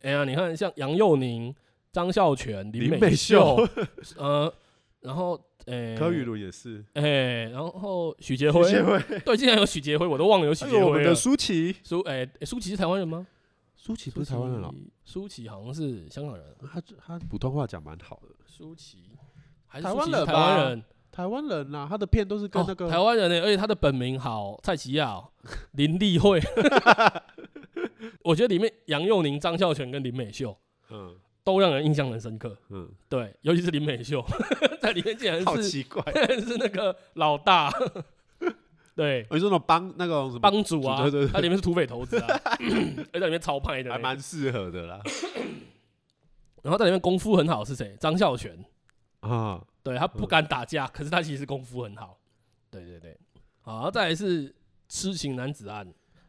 [0.00, 1.54] 哎呀，你看像杨佑宁、
[1.92, 3.56] 张孝全、林美秀，
[4.16, 4.50] 呃，
[5.00, 8.62] 然后呃，柯宇伦也是，哎，然后许杰辉，
[9.24, 10.86] 对，竟然有许杰辉，我都忘了有许杰辉了。
[10.86, 13.26] 我们的舒淇，舒哎，舒淇是台湾人吗？
[13.76, 18.34] 舒淇不是台湾人了，舒淇好像是香港人，他他普通话讲蛮好的。
[18.46, 18.98] 舒淇。
[19.68, 25.22] 台湾人，台湾人，台湾人呐，他的片都是跟那个台湾人呢，而且他的本名好蔡奇亚，
[25.72, 26.40] 林立慧。
[28.24, 30.56] 我觉得里面杨佑宁、张孝全跟林美秀，
[30.90, 31.14] 嗯，
[31.46, 32.56] 都让人印象很深刻。
[32.70, 34.20] 嗯，对，尤其是林美秀，
[34.82, 36.02] 在里面竟然是好奇怪，
[36.42, 37.72] 是那个老大。
[38.96, 42.26] 对，有这种帮那个帮主啊，对对，他里面是土匪头子啊，
[43.12, 45.00] 而在里面超派的，还蛮适合的啦。
[46.64, 47.96] 然后在里面功夫很好是谁？
[48.00, 48.58] 张孝全。
[49.20, 52.18] 啊，对，他不敢打架，可是他其实功夫很好。
[52.72, 53.16] 对对对，
[53.60, 54.52] 好，再来是
[54.88, 55.86] 痴情男子汉，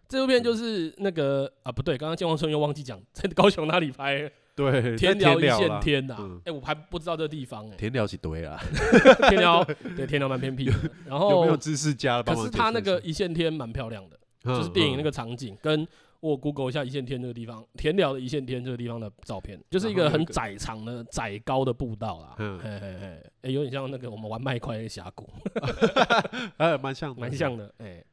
[0.07, 4.31] 这部片就是那个啊，不对，刚刚健忘村又忘记讲在高雄哪里拍？
[4.57, 7.75] 对，天寮一线天呐，哎，我还不知道这个地方哎。
[7.77, 8.59] 田寮是对啊，
[9.29, 9.63] 天寮
[9.95, 10.73] 对天寮蛮偏僻的。
[11.05, 12.23] 然后有没有知识家？
[12.23, 15.87] 可是他那个一线天蛮漂亮的，就是电影那个场景跟
[16.19, 22.35] 我 Google 一下一线天这个地方，田寮的一线天这个地方的照片，就是一个很窄长的窄高的步道啦。
[22.39, 25.29] 嗯，嘿嘿嘿，哎，有点像那个我们玩麦块的峡谷
[26.57, 28.03] 哎，蛮像，蛮像的，哎。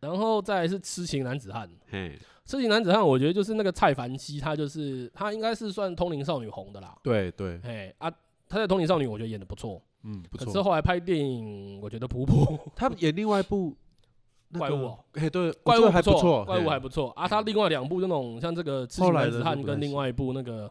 [0.00, 6.96] 然后再来是痴情男子汉，嘿，痴情男子汉，我觉得就是那个蔡凡熙，他就是他应该是算通灵少女红的啦。
[7.02, 8.10] 对对，哎啊，
[8.48, 10.46] 他在通灵少女，我觉得演的不错，嗯，不错。
[10.46, 12.58] 可是后来拍电影，我觉得普普。
[12.74, 13.76] 他演另外一部。
[14.58, 17.28] 怪物，哎，对，怪物还不错，怪物还不错啊。
[17.28, 20.68] 他另外两部就那种像这个《痴情男子汉》跟另外一部那个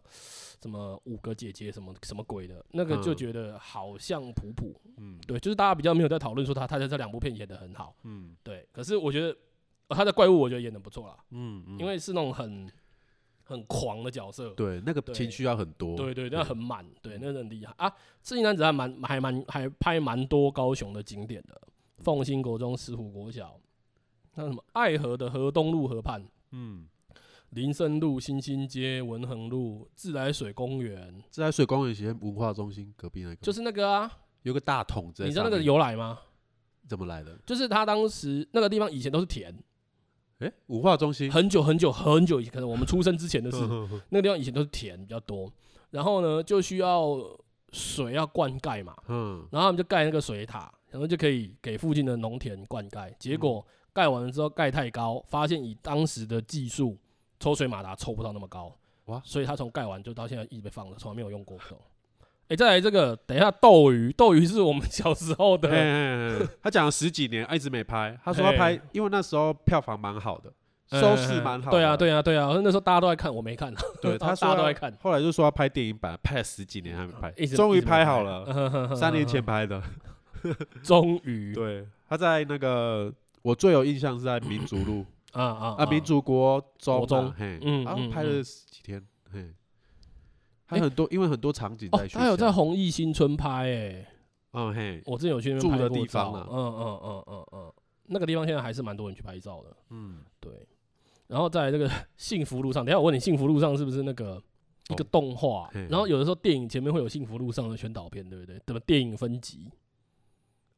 [0.61, 8.67] 什么五个姐姐什么什么鬼的，那个就觉得好像普普，嗯，对，就是大家比较没有在讨论说他他在这两部片演的很好，嗯，对。
[8.71, 9.35] 可是我觉得
[9.89, 12.69] 他的怪物，我觉得演的不错啦，嗯，因为是那种很
[13.43, 17.73] 很狂的角色，对，那个情绪要很多，对对，那很满，对，那很厉害。
[17.77, 17.89] 啊。
[18.21, 21.59] 《痴情男子还》蛮还蛮还拍蛮多高雄的景点的，
[21.99, 23.59] 凤新国中、石虎国小。
[24.35, 26.87] 那什么爱河的河东路河畔，嗯，
[27.51, 34.11] 林森路、新兴街、文衡路、自来水公园，自来水公园前文化中心隔壁那个，就是那个啊，
[34.43, 36.19] 有个大桶子，你知道那个由来吗？
[36.87, 37.37] 怎么来的？
[37.45, 39.51] 就是他当时那个地方以前都是田，
[40.39, 41.31] 哎、欸，文化中心？
[41.31, 43.57] 很久很久很久以前，可能我们出生之前的事，
[44.09, 45.51] 那个地方以前都是田比较多，
[45.89, 47.17] 然后呢就需要
[47.71, 53.65] 水要灌溉嘛，嗯，然后他们就盖那个水塔，然后就可以给附近的农田灌溉，结果。
[53.67, 53.73] 嗯。
[53.91, 56.95] 盖完了之后盖太高，发现以当时的技术，
[57.39, 58.75] 抽水马达抽不到那么高，
[59.05, 59.21] 哇！
[59.23, 61.57] 所以他从盖完就到现在一直被放着，从来没有用过。
[61.57, 68.19] 哎、欸，再来这个，等一下斗鱼，斗鱼是我们小时候的，他讲了十几年，一直没拍。
[68.23, 70.51] 他说他拍，因为那时候票房蛮好的，
[70.99, 71.77] 收视蛮好的。
[71.77, 73.73] 对啊，对啊，对啊，那时候大家都在看，我没看。
[74.01, 74.97] 对， 他说大家都在看。
[75.01, 78.45] 后来就说要拍电影版，拍了十几年还没拍，终于拍好了，
[78.95, 79.81] 三年前拍的，
[80.83, 81.53] 终于。
[81.53, 83.13] 对，他在那个。
[83.41, 85.85] 我最有印象是在民族路啊啊啊！
[85.85, 89.53] 民族国中，嘿，嗯，然后拍了几天，嘿，
[90.65, 92.07] 还有很多，因为很多场景在。
[92.07, 94.07] 他有在弘毅新村拍，诶，
[94.53, 97.73] 嗯嘿，我之前有去那边拍过照，嗯嗯嗯嗯嗯，
[98.07, 100.51] 那个地方现在还是蛮多人去拍照的，嗯，对。
[101.27, 104.41] 然后在这个 幸福路上，等下我问你，幸福路上是不是那个
[104.89, 105.69] 一个动画？
[105.89, 108.59] 然后有的时候电影前面会有幸福路上的宣导片，对不对？
[108.65, 109.69] 怎么电影分级？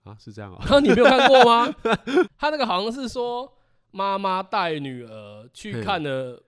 [0.03, 0.79] 啊，是这样啊？
[0.81, 1.73] 你没有看过吗？
[2.37, 3.49] 他那个好像是说
[3.91, 6.41] 妈妈带女儿去看了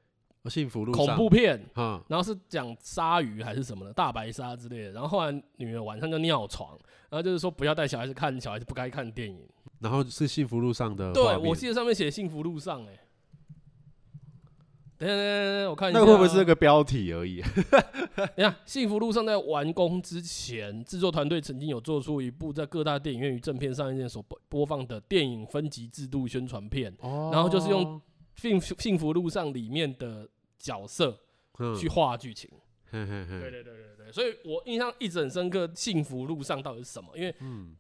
[0.50, 1.64] 幸福路恐怖片，
[2.08, 4.92] 然后是讲鲨鱼还是什么的大白鲨之类的。
[4.92, 6.72] 然后后来女儿晚上就尿床，
[7.10, 9.48] 然后就是说不要带小孩子看小孩子不该看电影。
[9.80, 13.00] 然后是幸福路上的，对，我记得上面写幸福路上，哎。
[14.98, 17.44] 等等我看一下，那会不会是那个标题而已？
[18.38, 28.00] 你看，幸福路上在完工之前，制作团队曾经有做出一部在各大电影院与正片上映所播播放的电影分级制度宣传片，哦、然后就是用
[28.36, 31.20] 幸幸福路上里面的角色
[31.80, 32.50] 去画剧情。
[32.92, 35.68] 对对对对对，所以我印象一直很深刻。
[35.74, 37.18] 幸福路上到底是什么？
[37.18, 37.36] 因为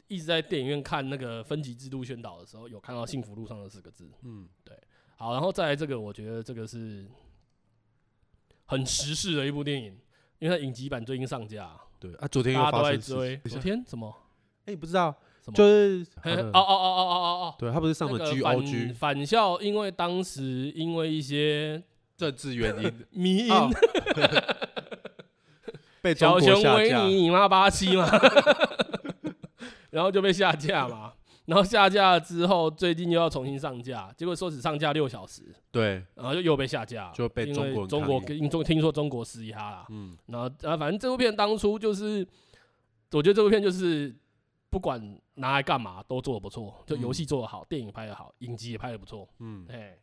[0.07, 4.09] 一直在电影院看那个分级制度宣导的时候，有看到幸福路上的四个字。
[4.24, 4.76] 嗯，对。
[5.18, 7.05] 好，然后再来这个，我觉得这个是
[8.66, 9.97] 很时事的一部电影，
[10.39, 11.70] 因为它影集版最近上架。
[11.99, 13.38] 对啊，昨天大家都在追。
[13.45, 14.14] 昨天什么？
[14.66, 15.16] 哎，你不知道？
[15.53, 21.84] 就是哦哦哦哦哦哦哦，对，他不是上了 GOG 返校，因为当时因为一些
[22.16, 23.53] 政治原因， 迷因
[26.01, 26.55] 被中国下架。
[26.55, 28.09] 小熊维尼，你妈八七嘛，
[29.91, 31.14] 然后就被下架嘛。
[31.45, 42.25] 然后下架了之后，最近又要重新上架，结果说只上架六小时，对，然后就又被下架，就被中国中国跟中听说中国施压了，嗯，然后啊，反正这部片当初就是，
[43.11, 44.15] 我觉得这部片就是
[44.69, 49.97] 不管拿来干嘛都做的不错，就游戏做的好，电影拍的好，影集也拍的不错，嗯，哎，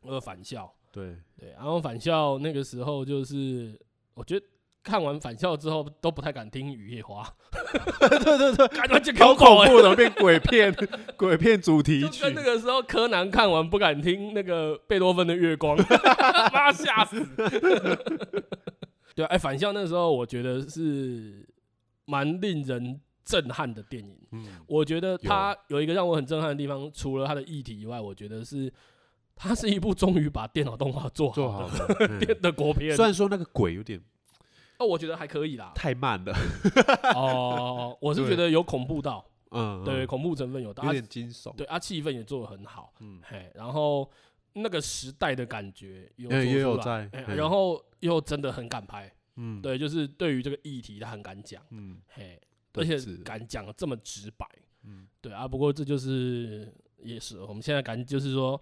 [0.00, 3.78] 我有返校，对对，然后返校那个时候就是
[4.14, 4.46] 我觉得。
[4.82, 7.22] 看完返校之后都不太敢听《雨夜花》，
[8.24, 10.74] 对对对，感觉好恐怖的变鬼片，
[11.18, 12.22] 鬼片主题曲。
[12.22, 15.76] 跟那个时候柯南看完不敢听那个贝多芬的《月光》，
[16.52, 17.22] 妈吓死！
[19.14, 21.46] 对，哎，返校那时候我觉得是
[22.06, 24.16] 蛮令人震撼的电影。
[24.32, 28.72] 嗯，我觉得它有一个让我很震撼的地方，除了它的议题以外，我觉得是
[29.36, 32.96] 它是一部终于把电脑动画做好的 的国片。
[32.96, 34.00] 虽然说那个鬼有点。
[34.80, 35.72] 哦，我觉得还可以啦。
[35.76, 36.34] 太慢了。
[37.14, 41.54] 哦，我是觉得有恐怖到，嗯，对，恐怖成分有，有点惊悚。
[41.54, 44.10] 对啊，气氛也做的很好，嗯，嘿，然后
[44.54, 52.40] 那个时代的感觉有也有在，然后又真的很敢拍，嗯，对，就是对于这个议题他很敢讲，嗯，嘿，
[52.72, 54.46] 而且敢讲得这么直白，
[54.84, 56.72] 嗯，对啊，不过这就是
[57.02, 58.58] 也是我们现在敢就是说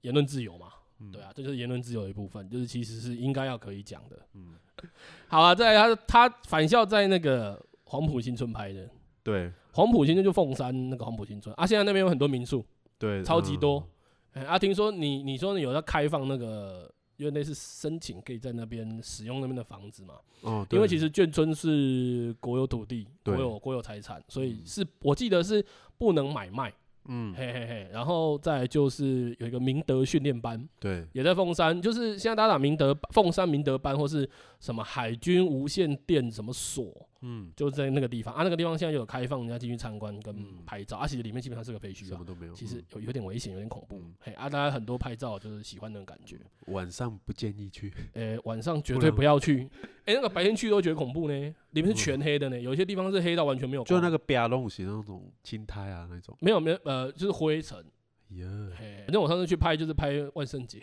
[0.00, 0.72] 言论自由嘛。
[1.02, 4.18] 嗯、对啊，这就是言论自由的一部分，就是其实是应该要可以讲的。
[4.34, 4.54] 嗯，
[5.28, 8.88] 好啊，再来他他返校在那个黄埔新村拍的，
[9.22, 12.64] 对，黄埔新村就凤山那个黄埔新村啊，现在那边有很多民宿，
[12.98, 13.86] 对，超级多。
[14.32, 20.14] 嗯、啊，听说你你说你有要开放那个，因为那是申请可以在那边使用那边的房子嘛？
[20.42, 25.64] 哦，因为其实眷村是国有土地，国有国有财产，所以是我记得是
[25.98, 26.72] 不能买卖。
[27.06, 34.28] 嗯，嘿嘿嘿，然后再就是有一个明德训练班，对，也在凤山，就是现在大家打明德凤山明德班或是
[34.60, 36.94] 什么海军无线电什么所。
[37.22, 38.34] 嗯，就在那个地方。
[38.34, 43.98] 啊，那个地方现在有开放人家进去参观跟拍照，嗯、啊，其实里面基本上是个废墟，什么都没有，其实有有点危险，有点恐怖。
[43.98, 46.38] 嗯、嘿，啊，大家很多拍照就是喜欢那种感觉。
[46.66, 49.68] 晚上不建议去，呃、欸，晚上绝对不要去。
[50.04, 54.00] 哎、欸，那个白天去都觉得恐怖呢，里面是全黑的呢，有些地方是黑到完全没有光。
[54.00, 57.84] 就那个边弄型那种青苔啊那种，没有 没有，呃，就是灰尘。
[58.28, 58.46] 耶，
[58.78, 60.80] 嘿，反正我上次去拍就是拍万圣节，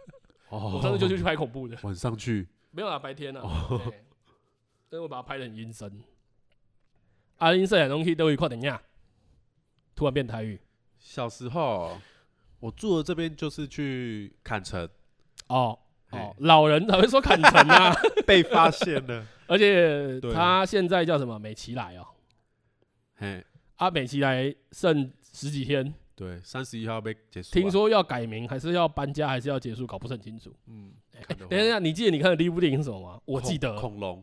[0.50, 1.76] 哦， 我上次就去拍恐怖的。
[1.82, 2.46] 晚上去？
[2.70, 3.40] 没有啊，白天啊。
[3.42, 3.92] 哦
[4.90, 6.02] 所以我把它拍得很阴森。
[7.36, 8.82] 阿英色海东西都会快点呀，
[9.94, 10.60] 突然变台语。
[10.98, 11.96] 小时候，
[12.58, 14.88] 我住的这边就是去砍城。
[15.46, 15.78] 哦
[16.10, 17.94] 哦，老人才会说砍城啊，
[18.26, 19.24] 被发现了。
[19.46, 21.38] 而且他现在叫什么？
[21.38, 22.04] 美琪来哦。
[23.14, 25.94] 嘿，阿美琪来剩十几天。
[26.16, 27.52] 对，三十一号被结束。
[27.52, 29.86] 听说要改名，还是要搬家，还是要结束？
[29.86, 30.52] 搞不是很清楚。
[30.66, 30.92] 嗯。
[31.48, 33.20] 等一下，你记得你看的第一部电影是什么吗？
[33.24, 34.22] 我记得恐龙。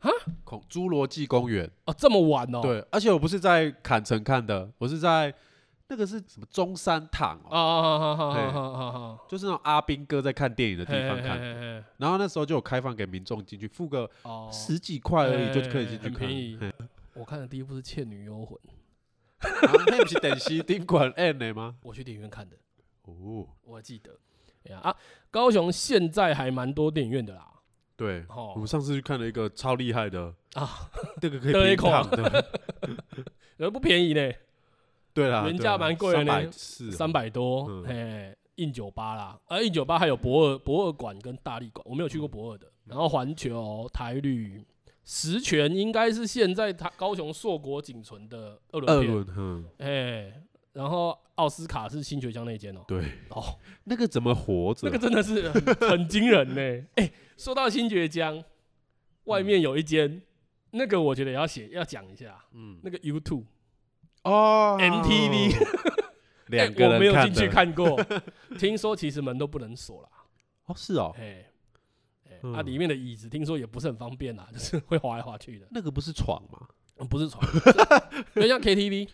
[0.00, 0.10] 啊，
[0.44, 2.60] 恐侏罗纪公园哦，这么晚哦？
[2.60, 5.32] 对，而且我不是在坎城看的，我是在
[5.88, 11.40] 那个是什么中山堂哦，好好好好好好，就是那种阿兵哥在看电影的地方看，
[11.96, 14.10] 然后那时候就有开放给民众进去，付个
[14.52, 16.26] 十几块而已就可以进去看。
[16.26, 16.58] 便宜。
[17.14, 18.58] 我看的第一部是《倩女幽魂》，
[19.88, 21.76] 那不是等西宾馆 N 的吗？
[21.82, 22.54] 我去电影院看的，
[23.04, 24.10] 哦，我还记得。
[24.66, 24.94] 哎呀啊，
[25.30, 27.48] 高雄现在还蛮多电影院的啦。
[27.96, 30.68] 对，我们上次去看了一个超厉害的啊，
[31.20, 32.46] 这个可以平躺的，
[33.56, 34.30] 人不便宜呢。
[35.14, 42.66] 对啦，原价蛮贵的呢，三百多，嘿，印酒吧啦，啊，印酒吧还有博尔博尔馆跟大力馆，我没有去过博尔的。
[42.84, 44.62] 然后环球、台旅、
[45.02, 50.42] 十全应该是现在台高雄硕果仅存的二轮片，嗯，哎，
[50.74, 52.98] 然后奥斯卡是新学江那间哦，对，
[53.30, 53.42] 哦，
[53.84, 54.86] 那个怎么活着？
[54.86, 55.48] 那个真的是
[55.88, 57.10] 很 惊人呢，哎。
[57.36, 58.42] 说到新堀江，
[59.24, 60.22] 外面有一间，嗯、
[60.72, 63.44] 那个我觉得要写要讲一下，嗯，那个 YouTube
[64.24, 65.54] 哦，MTV，
[66.48, 68.02] 两个人、 欸、我没有进去看过，
[68.58, 70.08] 听说其实门都不能锁啦。
[70.66, 71.52] 哦，是哦，哎、欸，
[72.30, 75.66] 哎、欸，啊，里面的椅子听说也不是很方便啦，就是会滑来滑去的。
[75.70, 76.66] 那个不是床吗？
[76.98, 77.44] 嗯、不是床，
[78.34, 79.08] 有点像 KTV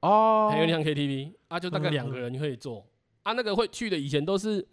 [0.00, 2.86] 哦，还有点像 KTV 啊，就大概两个人可以坐、嗯、
[3.22, 3.32] 啊。
[3.32, 4.66] 那个会去的以前都是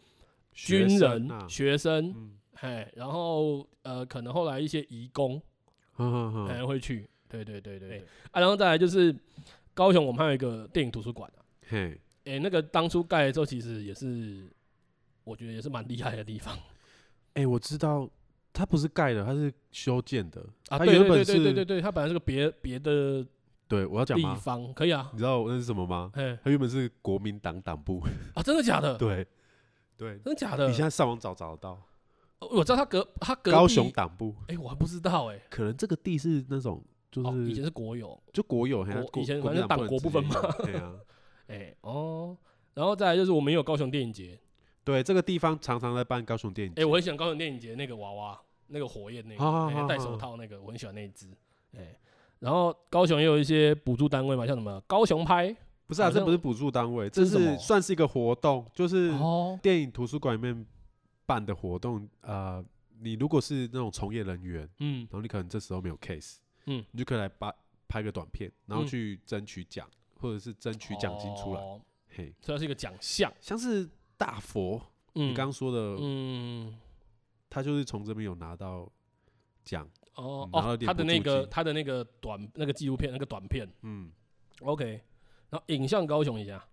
[0.52, 2.38] 军人、学生。
[2.62, 5.42] 哎，然后呃，可能后来一些移工，
[5.96, 9.16] 可能会去，对对对对，啊，然后再来就是
[9.74, 11.40] 高雄，我们还有一个电影图书馆啊，
[11.70, 14.50] 嘿，哎，那个当初盖的时候，其实也是，
[15.24, 16.58] 我觉得也是蛮厉害的地方。
[17.36, 18.10] 哎，我知道，
[18.52, 23.26] 它不是盖的，它是修建的啊，对对对对对对对，它本来是个别别的，
[23.70, 26.12] 对，我要讲地方可以啊，你知道那是什么吗？
[26.14, 28.04] 它原本是国民党党部
[28.34, 28.98] 啊，真的假的？
[29.00, 29.26] 对
[29.96, 30.68] 对，真的假的？
[30.68, 31.82] 你现在上网找找得到。
[32.40, 36.82] 我知道他隔他隔高雄党部，哎，我还不知道哎，可能这个地是那种
[37.12, 38.86] 就是以前是国有，就国有，
[39.16, 40.94] 以前反正党国不分嘛，对啊，
[41.48, 42.38] 哎哦，
[42.74, 44.40] 然后再来就是我们有高雄电影节，
[44.86, 51.28] 对，这个地方常常在办高雄电影节，哎，我很喜欢高雄电影节那个娃娃，那个火焰那个戴手套那个，我很喜欢那一只，
[51.76, 52.00] 哎，
[52.40, 55.54] 然后高雄也有一些补助单位嘛，像什么高雄拍，
[55.88, 59.12] 不是啊，这不是补助单位，这是算是一个活动，就是
[59.62, 60.66] 电影图书馆里面。
[61.30, 62.66] 办的活动，呃，
[63.00, 67.54] 你如果是那种从业人员，嗯，然后你可能这时候没有 case，嗯，你就可以来拍
[67.88, 71.80] 拍个短片，然后去争取奖，嗯、或者是争取奖金出来，哦、
[72.16, 74.82] 嘿，这是一个奖项，像是大佛，
[75.14, 76.76] 嗯、你刚刚说的，嗯，
[77.48, 78.92] 他就是从这边有拿到
[79.64, 84.12] 奖，哦哦，他的那个他的那个短那个纪录片那个短片，嗯
[84.62, 85.00] ，OK，
[85.52, 86.66] 然后影像高雄一下。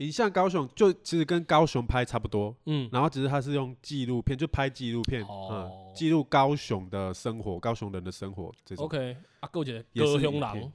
[0.00, 8.86] 影像高雄就其实跟高雄拍差不多，嗯，然后只是他是用纪录片，就拍纪录片，哦、嗯，记录高雄的生活，高雄人的生活这种。
[8.86, 10.72] OK，阿，够姐，高雄人，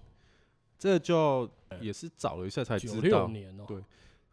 [0.77, 1.49] 这就
[1.81, 3.27] 也是找了一下才知道。
[3.65, 3.83] 对，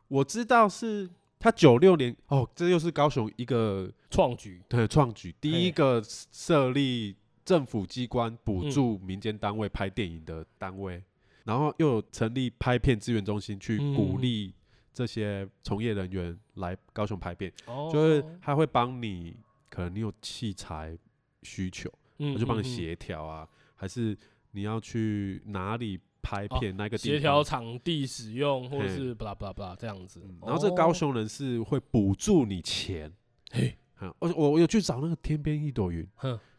[0.09, 1.09] 我知道是
[1.41, 5.35] 他九六年哦，这又是高雄一个创举，对，创举。
[5.41, 7.17] 第一个设立
[7.47, 11.05] 政府机关补助民间单位拍电影的单位，嗯、
[11.45, 14.53] 然后又成立拍片资源中心去鼓励。
[14.93, 19.37] 这些从业人员来高雄拍片，哦、就是他会帮你，
[19.71, 20.97] 可能你有器材
[21.43, 24.17] 需求，嗯、我就帮你协调啊，嗯、还是
[24.51, 27.17] 你要去哪里拍片，那、哦、个地方。
[27.17, 30.21] 协调场地使用，或者是巴拉巴拉巴拉这样子。
[30.25, 33.13] 嗯、然后这个高雄人是会补助你钱，
[33.51, 33.77] 嘿，
[34.19, 36.07] 我我我有去找那个天边一朵云，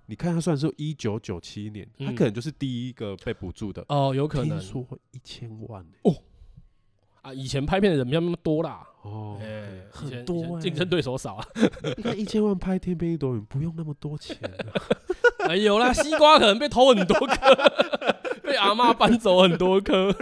[0.08, 3.86] 你看他算是一九九七年，他可能就是第一个被补助的。
[3.88, 4.60] 哦，有可能。
[4.60, 6.16] 听说一千万哦。
[7.24, 11.48] 啊，以前拍片的人没有那么多啦，哦，欸、很多、欸，竞争对手少啊。
[11.98, 17.56] 你看 一千万拍《天边一朵云》不用那么多钱、啊， 哎有啦，西瓜可能被偷很多颗，
[18.44, 20.14] 被阿妈搬走很多颗。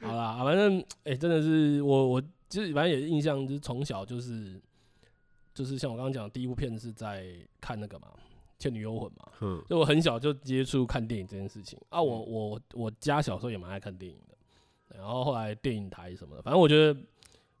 [0.00, 4.60] 好啦，反正哎、欸，真的是我我其实反正也印象就是从小就是
[5.52, 7.26] 就是像我刚刚讲第一部片是在
[7.60, 8.06] 看那个嘛
[8.62, 11.76] 《倩女幽魂》嘛，嗯，就我很小就接触看电影这件事情。
[11.88, 14.31] 啊，我我我家小时候也蛮爱看电影的。
[14.96, 16.98] 然后后来电影台什么的，反正我觉得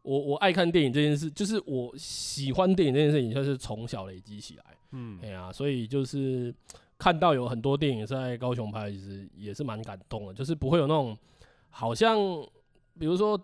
[0.02, 4.64] 我我爱看电影这件事，就是我喜欢电影这件事情，算是从小累积起来。
[4.92, 6.54] 嗯，哎呀，所以就是
[6.98, 10.34] 看到有很多电影是在高雄拍，其实也是蛮感动的。
[10.34, 11.16] 就是不会有那种
[11.70, 12.16] 好像，
[12.98, 13.40] 比如说，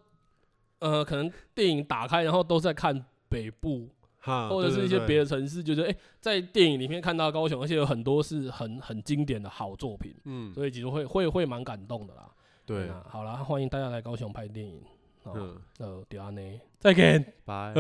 [0.81, 3.89] 呃，可能电影打开然后都在看北部，
[4.21, 10.15] 或者是一些别的城市，就是哎，在电影里面看到高雄，而且有很多是很很经典的好作品。
[10.25, 12.31] 嗯，所以其实会会会蛮感动的啦。
[12.69, 14.83] 对，好啦，欢迎大家来高雄拍电影。
[15.25, 17.73] 嗯，呃，迪安内，再见，拜。